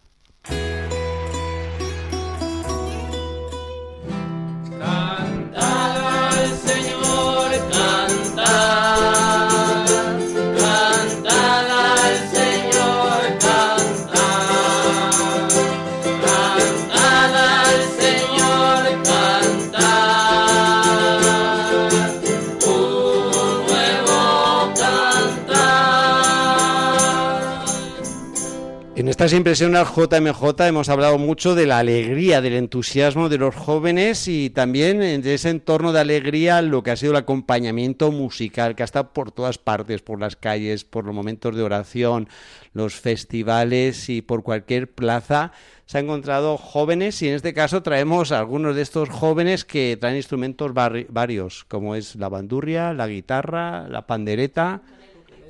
Estas 29.17 29.33
impresiones 29.33 29.89
JMJ 29.89 30.67
hemos 30.67 30.91
hablado 30.91 31.17
mucho 31.17 31.55
de 31.55 31.65
la 31.67 31.79
alegría, 31.79 32.43
del 32.43 32.53
entusiasmo 32.53 33.31
de 33.31 33.39
los 33.39 33.55
jóvenes 33.55 34.29
y 34.29 34.51
también 34.51 34.99
de 34.99 35.33
ese 35.35 35.49
entorno 35.49 35.95
de 35.95 36.01
alegría 36.01 36.61
lo 36.61 36.83
que 36.83 36.91
ha 36.91 36.97
sido 36.97 37.13
el 37.13 37.19
acompañamiento 37.19 38.13
musical 38.13 38.75
que 38.75 38.83
ha 38.83 38.85
estado 38.85 39.15
por 39.15 39.33
todas 39.33 39.57
partes, 39.57 40.03
por 40.03 40.21
las 40.21 40.37
calles, 40.37 40.85
por 40.85 41.07
los 41.07 41.15
momentos 41.15 41.57
de 41.57 41.63
oración, 41.63 42.29
los 42.75 42.95
festivales 42.97 44.11
y 44.11 44.21
por 44.21 44.43
cualquier 44.43 44.93
plaza 44.93 45.51
se 45.87 45.97
han 45.97 46.05
encontrado 46.05 46.59
jóvenes 46.59 47.23
y 47.23 47.29
en 47.29 47.37
este 47.37 47.55
caso 47.55 47.83
traemos 47.83 48.33
a 48.33 48.39
algunos 48.39 48.77
de 48.77 48.83
estos 48.83 49.09
jóvenes 49.09 49.65
que 49.65 49.97
traen 49.99 50.17
instrumentos 50.17 50.73
vari- 50.73 51.07
varios, 51.09 51.65
como 51.65 51.95
es 51.95 52.17
la 52.17 52.29
bandurria, 52.29 52.93
la 52.93 53.07
guitarra, 53.07 53.89
la 53.89 54.07
pandereta 54.07 54.83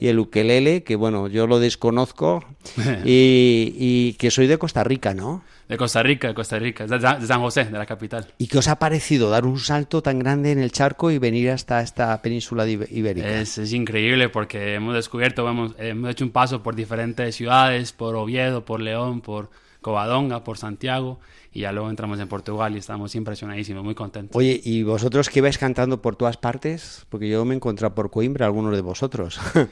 y 0.00 0.08
el 0.08 0.18
ukelele, 0.18 0.82
que 0.82 0.96
bueno, 0.96 1.28
yo 1.28 1.46
lo 1.46 1.58
desconozco, 1.58 2.44
y, 3.04 3.74
y 3.76 4.12
que 4.14 4.30
soy 4.30 4.46
de 4.46 4.58
Costa 4.58 4.84
Rica, 4.84 5.14
¿no? 5.14 5.42
De 5.68 5.76
Costa 5.76 6.00
Rica, 6.02 6.28
de 6.28 6.34
Costa 6.34 6.58
Rica, 6.60 6.86
de 6.86 7.26
San 7.26 7.40
José, 7.40 7.64
de 7.64 7.76
la 7.76 7.86
capital. 7.86 8.32
¿Y 8.38 8.46
qué 8.46 8.58
os 8.58 8.68
ha 8.68 8.78
parecido 8.78 9.30
dar 9.30 9.44
un 9.44 9.58
salto 9.58 10.00
tan 10.00 10.20
grande 10.20 10.52
en 10.52 10.60
el 10.60 10.70
charco 10.70 11.10
y 11.10 11.18
venir 11.18 11.50
hasta 11.50 11.82
esta 11.82 12.22
península 12.22 12.68
ibérica? 12.68 13.28
Es, 13.28 13.58
es 13.58 13.72
increíble 13.72 14.28
porque 14.28 14.74
hemos 14.74 14.94
descubierto, 14.94 15.48
hemos, 15.48 15.74
hemos 15.78 16.10
hecho 16.10 16.24
un 16.24 16.30
paso 16.30 16.62
por 16.62 16.76
diferentes 16.76 17.34
ciudades, 17.34 17.92
por 17.92 18.14
Oviedo, 18.14 18.64
por 18.64 18.80
León, 18.80 19.22
por 19.22 19.50
Covadonga, 19.80 20.44
por 20.44 20.56
Santiago, 20.56 21.18
y 21.56 21.60
ya 21.60 21.72
luego 21.72 21.88
entramos 21.88 22.20
en 22.20 22.28
Portugal 22.28 22.74
y 22.74 22.78
estamos 22.78 23.14
impresionadísimos, 23.14 23.82
muy 23.82 23.94
contentos. 23.94 24.36
Oye, 24.36 24.60
¿y 24.62 24.82
vosotros 24.82 25.30
que 25.30 25.40
vais 25.40 25.56
cantando 25.56 26.02
por 26.02 26.14
todas 26.14 26.36
partes? 26.36 27.06
Porque 27.08 27.28
yo 27.30 27.44
me 27.46 27.54
he 27.54 27.56
encontrado 27.56 27.94
por 27.94 28.10
Coimbra 28.10 28.44
algunos 28.46 28.74
de 28.74 28.82
vosotros. 28.82 29.40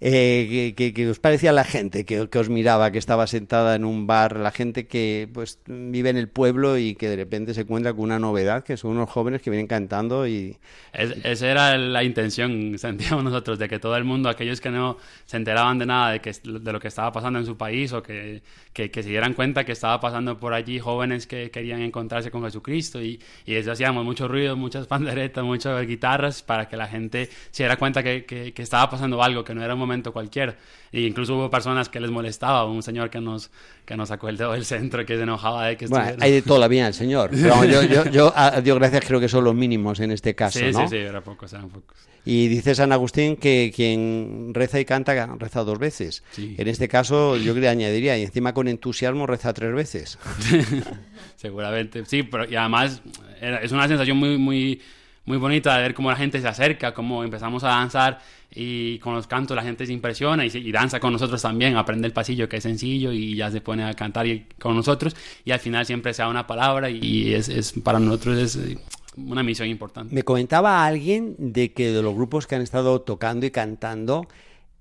Eh, 0.00 0.46
¿qué, 0.50 0.74
qué- 0.76 0.92
qué 0.94 1.08
os 1.08 1.18
parecía 1.18 1.52
la 1.52 1.64
gente 1.64 2.04
que, 2.04 2.28
que 2.28 2.38
os 2.38 2.50
miraba, 2.50 2.90
que 2.90 2.98
estaba 2.98 3.26
sentada 3.26 3.74
en 3.74 3.84
un 3.84 4.06
bar, 4.06 4.38
la 4.38 4.50
gente 4.50 4.86
que 4.86 5.28
pues 5.32 5.58
vive 5.66 6.10
en 6.10 6.18
el 6.18 6.28
pueblo 6.28 6.76
y 6.76 6.94
que 6.94 7.08
de 7.08 7.16
repente 7.16 7.54
se 7.54 7.62
encuentra 7.62 7.94
con 7.94 8.02
una 8.04 8.18
novedad, 8.18 8.62
que 8.62 8.76
son 8.76 8.90
unos 8.92 9.08
jóvenes 9.08 9.40
que 9.40 9.48
vienen 9.50 9.66
cantando 9.66 10.26
y... 10.26 10.58
Es- 10.92 11.14
esa 11.24 11.48
era 11.50 11.78
la 11.78 12.04
intención, 12.04 12.74
sentíamos 12.78 13.24
nosotros, 13.24 13.58
de 13.58 13.68
que 13.68 13.78
todo 13.78 13.96
el 13.96 14.04
mundo, 14.04 14.28
aquellos 14.28 14.60
que 14.60 14.70
no 14.70 14.98
se 15.24 15.38
enteraban 15.38 15.78
de 15.78 15.86
nada 15.86 16.10
de, 16.12 16.20
que, 16.20 16.32
de 16.32 16.72
lo 16.72 16.78
que 16.80 16.88
estaba 16.88 17.10
pasando 17.12 17.38
en 17.38 17.46
su 17.46 17.56
país 17.56 17.92
o 17.94 18.02
que, 18.02 18.42
que, 18.74 18.90
que 18.90 19.02
se 19.02 19.08
dieran 19.08 19.32
cuenta 19.32 19.64
que 19.64 19.72
estaba 19.72 19.98
pasando 20.00 20.38
por 20.38 20.52
allí 20.52 20.78
jóvenes 20.86 21.26
que 21.26 21.50
querían 21.50 21.82
encontrarse 21.82 22.30
con 22.30 22.42
Jesucristo 22.44 23.02
y, 23.02 23.20
y 23.44 23.54
eso 23.54 23.72
hacíamos 23.72 24.04
mucho 24.04 24.26
ruido, 24.28 24.56
muchas 24.56 24.86
panderetas, 24.88 25.44
muchas 25.44 25.86
guitarras 25.86 26.42
para 26.42 26.68
que 26.68 26.76
la 26.78 26.86
gente 26.88 27.28
se 27.50 27.64
diera 27.64 27.76
cuenta 27.76 28.02
que, 28.02 28.24
que, 28.24 28.54
que 28.54 28.62
estaba 28.62 28.88
pasando 28.88 29.22
algo, 29.22 29.44
que 29.44 29.54
no 29.54 29.62
era 29.62 29.74
un 29.74 29.80
momento 29.80 30.12
cualquiera. 30.12 30.56
E 30.92 31.00
incluso 31.02 31.36
hubo 31.36 31.50
personas 31.50 31.88
que 31.90 32.00
les 32.00 32.10
molestaba, 32.10 32.64
un 32.64 32.82
señor 32.82 33.10
que 33.10 33.20
nos, 33.20 33.50
que 33.84 33.96
nos 33.96 34.08
sacó 34.08 34.28
el 34.30 34.36
dedo 34.38 34.52
del 34.52 34.64
centro, 34.64 35.04
que 35.04 35.16
se 35.16 35.22
enojaba 35.24 35.66
de 35.66 35.76
que 35.76 35.86
Bueno, 35.88 36.06
estuviera- 36.06 36.24
hay 36.24 36.32
de 36.32 36.42
todo 36.42 36.58
la 36.58 36.68
vida 36.68 36.86
el 36.86 36.94
Señor. 36.94 37.30
Pero 37.32 37.64
yo, 37.64 37.82
yo, 37.82 38.04
yo, 38.10 38.32
a 38.34 38.60
Dios 38.62 38.78
gracias, 38.78 39.04
creo 39.04 39.20
que 39.20 39.28
son 39.28 39.44
los 39.44 39.54
mínimos 39.54 40.00
en 40.00 40.12
este 40.12 40.34
caso, 40.34 40.58
Sí, 40.60 40.66
¿no? 40.72 40.82
sí, 40.82 40.88
sí, 40.90 40.96
eran 40.96 41.22
pocos, 41.22 41.52
eran 41.52 41.68
pocos. 41.68 41.96
Y 42.24 42.48
dice 42.48 42.74
San 42.74 42.90
Agustín 42.92 43.36
que 43.36 43.72
quien 43.74 44.50
reza 44.52 44.80
y 44.80 44.84
canta 44.84 45.26
reza 45.38 45.62
dos 45.62 45.78
veces. 45.78 46.24
Sí. 46.32 46.54
En 46.58 46.66
este 46.66 46.88
caso 46.88 47.36
yo 47.36 47.52
le 47.54 47.68
añadiría, 47.68 48.16
y 48.18 48.22
encima 48.22 48.52
con 48.54 48.66
entusiasmo 48.66 49.26
reza 49.28 49.52
tres 49.52 49.72
veces. 49.74 50.18
Seguramente, 51.36 52.04
sí, 52.06 52.22
pero 52.22 52.48
y 52.50 52.56
además 52.56 53.02
es 53.40 53.72
una 53.72 53.86
sensación 53.88 54.16
muy, 54.16 54.38
muy, 54.38 54.80
muy 55.24 55.36
bonita 55.38 55.76
de 55.76 55.82
ver 55.82 55.94
cómo 55.94 56.10
la 56.10 56.16
gente 56.16 56.40
se 56.40 56.48
acerca, 56.48 56.94
cómo 56.94 57.22
empezamos 57.24 57.62
a 57.64 57.68
danzar 57.68 58.20
y 58.54 58.98
con 59.00 59.14
los 59.14 59.26
cantos 59.26 59.54
la 59.56 59.62
gente 59.62 59.84
se 59.86 59.92
impresiona 59.92 60.46
y 60.46 60.72
danza 60.72 60.98
con 61.00 61.12
nosotros 61.12 61.42
también, 61.42 61.76
aprende 61.76 62.06
el 62.06 62.12
pasillo 62.12 62.48
que 62.48 62.56
es 62.58 62.62
sencillo 62.62 63.12
y 63.12 63.36
ya 63.36 63.50
se 63.50 63.60
pone 63.60 63.84
a 63.84 63.92
cantar 63.94 64.26
y- 64.26 64.46
con 64.58 64.74
nosotros 64.76 65.14
y 65.44 65.50
al 65.50 65.58
final 65.60 65.84
siempre 65.84 66.14
se 66.14 66.22
da 66.22 66.28
una 66.28 66.46
palabra 66.46 66.88
y 66.88 67.34
es, 67.34 67.48
es- 67.48 67.72
para 67.82 67.98
nosotros 67.98 68.38
es 68.38 68.56
eh, 68.56 68.78
una 69.16 69.42
misión 69.42 69.68
importante. 69.68 70.14
Me 70.14 70.22
comentaba 70.22 70.86
alguien 70.86 71.34
de 71.38 71.72
que 71.72 71.90
de 71.90 72.02
los 72.02 72.14
grupos 72.14 72.46
que 72.46 72.54
han 72.54 72.62
estado 72.62 73.00
tocando 73.02 73.44
y 73.46 73.50
cantando, 73.50 74.26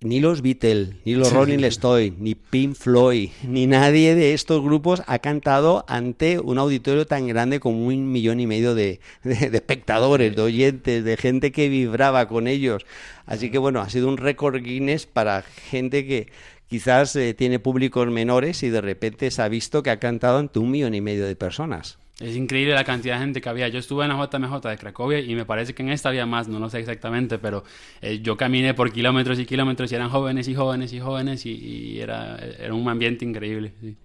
ni 0.01 0.19
los 0.19 0.41
Beatles, 0.41 0.89
ni 1.05 1.15
los 1.15 1.31
Rolling 1.33 1.63
Stones, 1.65 2.13
ni 2.19 2.35
Pink 2.35 2.75
Floyd, 2.75 3.29
ni 3.47 3.65
nadie 3.65 4.13
de 4.13 4.33
estos 4.33 4.61
grupos 4.61 5.01
ha 5.07 5.19
cantado 5.19 5.83
ante 5.87 6.39
un 6.39 6.57
auditorio 6.59 7.07
tan 7.07 7.27
grande 7.27 7.59
como 7.59 7.87
un 7.87 8.11
millón 8.11 8.39
y 8.39 8.45
medio 8.45 8.75
de, 8.75 8.99
de- 9.23 9.49
de 9.49 9.57
espectadores, 9.57 10.35
de 10.35 10.41
oyentes, 10.41 11.03
de 11.03 11.17
gente 11.17 11.51
que 11.51 11.69
vibraba 11.69 12.27
con 12.27 12.47
ellos. 12.47 12.85
Así 13.25 13.49
que 13.49 13.57
bueno, 13.57 13.81
ha 13.81 13.89
sido 13.89 14.07
un 14.07 14.17
récord 14.17 14.61
Guinness 14.61 15.07
para 15.07 15.41
gente 15.41 16.05
que 16.05 16.27
quizás 16.67 17.15
eh, 17.15 17.33
tiene 17.33 17.57
públicos 17.59 18.07
menores 18.07 18.61
y 18.63 18.69
de 18.69 18.81
repente 18.81 19.31
se 19.31 19.41
ha 19.41 19.47
visto 19.47 19.81
que 19.81 19.89
ha 19.89 19.99
cantado 19.99 20.37
ante 20.37 20.59
un 20.59 20.69
millón 20.69 20.93
y 20.93 21.01
medio 21.01 21.25
de 21.25 21.35
personas. 21.35 21.97
Es 22.19 22.35
increíble 22.35 22.73
la 22.73 22.85
cantidad 22.85 23.15
de 23.15 23.21
gente 23.21 23.41
que 23.41 23.49
había. 23.49 23.67
Yo 23.67 23.79
estuve 23.79 24.05
en 24.05 24.09
la 24.09 24.15
JMJ 24.15 24.61
de 24.69 24.77
Cracovia 24.77 25.19
y 25.19 25.35
me 25.35 25.45
parece 25.45 25.73
que 25.73 25.83
en 25.83 25.89
esta 25.89 26.09
había 26.09 26.25
más, 26.25 26.47
no 26.47 26.59
lo 26.59 26.69
sé 26.69 26.79
exactamente, 26.79 27.37
pero 27.39 27.63
eh, 28.01 28.19
yo 28.21 28.37
caminé 28.37 28.73
por 28.73 28.91
kilómetros 28.91 29.37
y 29.39 29.45
kilómetros 29.45 29.91
y 29.91 29.95
eran 29.95 30.09
jóvenes 30.09 30.47
y 30.47 30.55
jóvenes 30.55 30.93
y 30.93 30.99
jóvenes 30.99 31.45
y, 31.45 31.51
y 31.51 31.99
era, 31.99 32.37
era 32.37 32.73
un 32.73 32.87
ambiente 32.87 33.25
increíble. 33.25 33.73
sí. 33.81 33.95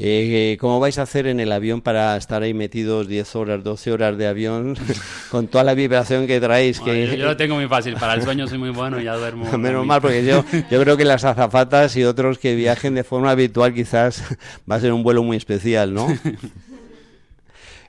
Eh, 0.00 0.56
¿Cómo 0.60 0.78
vais 0.78 0.96
a 0.98 1.02
hacer 1.02 1.26
en 1.26 1.40
el 1.40 1.50
avión 1.50 1.80
para 1.80 2.16
estar 2.16 2.40
ahí 2.44 2.54
metidos 2.54 3.08
10 3.08 3.34
horas, 3.34 3.64
12 3.64 3.90
horas 3.90 4.16
de 4.16 4.28
avión 4.28 4.76
con 5.30 5.48
toda 5.48 5.64
la 5.64 5.74
vibración 5.74 6.28
que 6.28 6.38
traéis? 6.38 6.78
Bueno, 6.78 6.94
que... 6.94 7.06
yo, 7.08 7.14
yo 7.14 7.24
lo 7.26 7.36
tengo 7.36 7.56
muy 7.56 7.66
fácil, 7.66 7.94
para 7.94 8.14
el 8.14 8.22
sueño 8.22 8.46
soy 8.46 8.58
muy 8.58 8.70
bueno 8.70 9.00
y 9.00 9.04
ya 9.04 9.16
duermo. 9.16 9.50
Menos 9.58 9.84
mal, 9.84 10.00
porque 10.00 10.24
yo, 10.24 10.44
yo 10.70 10.80
creo 10.80 10.96
que 10.96 11.04
las 11.04 11.24
azafatas 11.24 11.96
y 11.96 12.04
otros 12.04 12.38
que 12.38 12.54
viajen 12.54 12.94
de 12.94 13.02
forma 13.02 13.32
habitual 13.32 13.74
quizás 13.74 14.22
va 14.70 14.76
a 14.76 14.80
ser 14.80 14.92
un 14.92 15.02
vuelo 15.02 15.24
muy 15.24 15.36
especial, 15.36 15.92
¿no? 15.92 16.06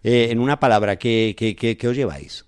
Eh, 0.04 0.28
en 0.32 0.40
una 0.40 0.60
palabra, 0.60 0.98
¿qué, 0.98 1.36
qué, 1.38 1.56
qué- 1.56 1.78
qué 1.78 1.88
os 1.88 1.96
lleváis? 1.96 2.46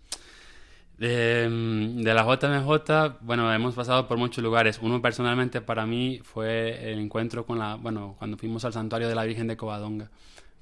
De, 0.98 1.48
mm, 1.50 2.02
de 2.04 2.14
la 2.14 2.24
JMJ, 2.24 3.18
bueno, 3.22 3.52
hemos 3.54 3.74
pasado 3.76 4.08
por 4.08 4.18
muchos 4.18 4.44
lugares. 4.44 4.80
Uno 4.82 5.02
personalmente 5.02 5.62
para 5.62 5.86
mí 5.86 6.20
fue 6.24 6.92
el 6.92 7.00
encuentro 7.00 7.46
con 7.46 7.58
la, 7.60 7.76
bueno, 7.76 8.16
cuando 8.20 8.38
fuimos 8.38 8.66
al 8.66 8.74
santuario 8.74 9.08
de 9.10 9.16
la 9.16 9.24
Virgen 9.24 9.48
de 9.48 9.58
Covadonga, 9.58 10.10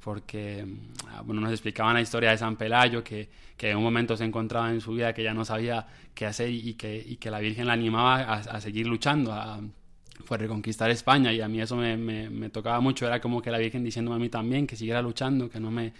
porque, 0.03 0.65
mm, 0.65 1.25
bueno, 1.25 1.41
nos 1.41 1.51
explicaban 1.51 1.95
la 1.95 2.01
historia 2.01 2.31
de 2.31 2.37
San 2.37 2.55
Pelayo, 2.57 3.03
que, 3.03 3.29
que 3.57 3.71
en 3.71 3.77
un 3.77 3.83
momento 3.83 4.15
se 4.17 4.23
encontraba 4.25 4.71
en 4.71 4.79
su 4.81 4.93
vida 4.93 5.13
que 5.13 5.23
ya 5.23 5.33
no 5.33 5.43
sabía 5.45 5.87
qué 6.15 6.25
hacer 6.25 6.49
y 6.51 6.75
que, 6.75 7.03
y 7.05 7.17
que 7.17 7.29
la 7.31 7.39
Virgen 7.39 7.67
la 7.67 7.73
animaba 7.73 8.15
a, 8.21 8.33
a 8.39 8.61
seguir 8.61 8.87
luchando, 8.87 9.33
a, 9.33 9.59
fue 10.25 10.37
reconquistar 10.37 10.89
España 10.89 11.33
y 11.33 11.41
a 11.41 11.47
mí 11.47 11.61
eso 11.61 11.75
me, 11.75 11.97
me, 11.97 12.29
me 12.29 12.49
tocaba 12.49 12.79
mucho, 12.81 13.07
era 13.07 13.19
como 13.21 13.41
que 13.41 13.51
la 13.51 13.57
Virgen 13.57 13.83
diciéndome 13.83 14.17
a 14.17 14.19
mí 14.19 14.29
también 14.29 14.67
que 14.67 14.75
siguiera 14.77 15.01
luchando, 15.01 15.49
que 15.49 15.59
no 15.59 15.71
me, 15.71 15.93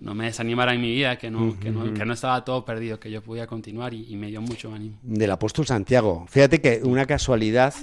no 0.00 0.14
me 0.14 0.24
desanimara 0.24 0.74
en 0.74 0.80
mi 0.80 0.90
vida, 0.90 1.18
que 1.18 1.30
no, 1.30 1.58
que 1.60 1.70
no, 1.70 1.92
que 1.92 2.04
no 2.04 2.12
estaba 2.14 2.44
todo 2.44 2.64
perdido, 2.64 2.98
que 2.98 3.10
yo 3.10 3.22
podía 3.22 3.46
continuar 3.46 3.94
y, 3.94 4.06
y 4.08 4.16
me 4.16 4.28
dio 4.28 4.40
mucho 4.40 4.72
ánimo. 4.72 4.98
Del 5.02 5.30
apóstol 5.30 5.66
Santiago. 5.66 6.26
Fíjate 6.28 6.60
que 6.60 6.80
una 6.82 7.06
casualidad 7.06 7.74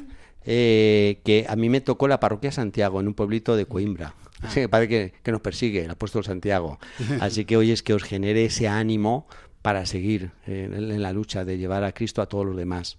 eh, 0.45 1.19
que 1.23 1.45
a 1.47 1.55
mí 1.55 1.69
me 1.69 1.81
tocó 1.81 2.07
la 2.07 2.19
parroquia 2.19 2.51
Santiago 2.51 2.99
en 3.01 3.07
un 3.07 3.13
pueblito 3.13 3.55
de 3.55 3.65
Coimbra. 3.65 4.15
Sí, 4.49 4.61
me 4.61 4.69
parece 4.69 4.89
que, 4.89 5.13
que 5.21 5.31
nos 5.31 5.41
persigue 5.41 5.83
el 5.83 5.91
apóstol 5.91 6.23
Santiago. 6.23 6.79
Así 7.19 7.45
que 7.45 7.57
hoy 7.57 7.71
es 7.71 7.83
que 7.83 7.93
os 7.93 8.03
genere 8.03 8.45
ese 8.45 8.67
ánimo 8.67 9.27
para 9.61 9.85
seguir 9.85 10.31
en, 10.45 10.73
en 10.73 11.01
la 11.01 11.11
lucha 11.11 11.43
de 11.43 11.57
llevar 11.57 11.83
a 11.83 11.91
Cristo 11.91 12.21
a 12.21 12.27
todos 12.27 12.45
los 12.45 12.55
demás. 12.55 12.97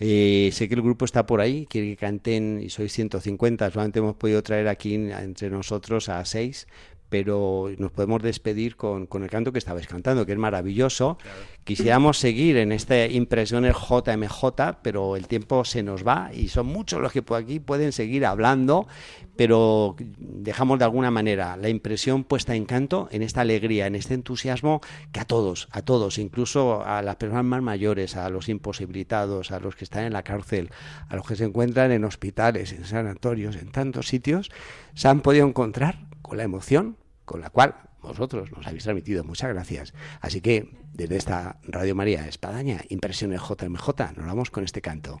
Eh, 0.00 0.50
sé 0.52 0.68
que 0.68 0.76
el 0.76 0.82
grupo 0.82 1.04
está 1.04 1.26
por 1.26 1.40
ahí, 1.40 1.66
quiere 1.68 1.88
que 1.88 1.96
canten 1.96 2.60
y 2.62 2.70
sois 2.70 2.92
150, 2.92 3.70
solamente 3.70 3.98
hemos 3.98 4.14
podido 4.14 4.42
traer 4.42 4.68
aquí 4.68 4.94
entre 4.94 5.50
nosotros 5.50 6.08
a 6.08 6.24
seis, 6.24 6.68
pero 7.08 7.70
nos 7.78 7.92
podemos 7.92 8.22
despedir 8.22 8.76
con, 8.76 9.06
con, 9.06 9.22
el 9.22 9.30
canto 9.30 9.52
que 9.52 9.58
estabais 9.58 9.86
cantando, 9.86 10.26
que 10.26 10.32
es 10.32 10.38
maravilloso. 10.38 11.18
Quisiéramos 11.64 12.18
seguir 12.18 12.56
en 12.56 12.72
esta 12.72 13.06
impresión 13.06 13.64
el 13.64 13.74
JMJ, 13.74 14.78
pero 14.82 15.16
el 15.16 15.26
tiempo 15.26 15.64
se 15.64 15.82
nos 15.82 16.06
va 16.06 16.30
y 16.32 16.48
son 16.48 16.66
muchos 16.66 17.00
los 17.00 17.12
que 17.12 17.22
por 17.22 17.40
aquí 17.40 17.60
pueden 17.60 17.92
seguir 17.92 18.26
hablando, 18.26 18.86
pero 19.36 19.94
dejamos 19.98 20.78
de 20.78 20.84
alguna 20.84 21.10
manera 21.10 21.56
la 21.56 21.68
impresión 21.68 22.24
puesta 22.24 22.54
en 22.54 22.64
canto, 22.64 23.08
en 23.12 23.22
esta 23.22 23.42
alegría, 23.42 23.86
en 23.86 23.94
este 23.94 24.14
entusiasmo 24.14 24.80
que 25.12 25.20
a 25.20 25.24
todos, 25.24 25.68
a 25.70 25.82
todos, 25.82 26.18
incluso 26.18 26.84
a 26.84 27.02
las 27.02 27.16
personas 27.16 27.44
más 27.44 27.62
mayores, 27.62 28.16
a 28.16 28.28
los 28.30 28.48
imposibilitados, 28.48 29.52
a 29.52 29.60
los 29.60 29.76
que 29.76 29.84
están 29.84 30.04
en 30.04 30.12
la 30.12 30.22
cárcel, 30.22 30.70
a 31.08 31.16
los 31.16 31.26
que 31.26 31.36
se 31.36 31.44
encuentran 31.44 31.92
en 31.92 32.04
hospitales, 32.04 32.72
en 32.72 32.84
sanatorios, 32.84 33.56
en 33.56 33.70
tantos 33.70 34.08
sitios, 34.08 34.50
se 34.94 35.08
han 35.08 35.20
podido 35.20 35.46
encontrar 35.46 36.08
con 36.22 36.36
la 36.36 36.44
emoción 36.44 36.96
con 37.24 37.40
la 37.40 37.50
cual 37.50 37.74
vosotros 38.00 38.50
nos 38.52 38.66
habéis 38.66 38.84
transmitido. 38.84 39.22
Muchas 39.22 39.50
gracias. 39.50 39.92
Así 40.20 40.40
que 40.40 40.70
desde 40.92 41.16
esta 41.16 41.58
Radio 41.62 41.94
María 41.94 42.26
Espadaña, 42.26 42.80
Impresiones 42.88 43.40
JMJ, 43.40 43.88
nos 44.16 44.26
vamos 44.26 44.50
con 44.50 44.64
este 44.64 44.80
canto. 44.80 45.20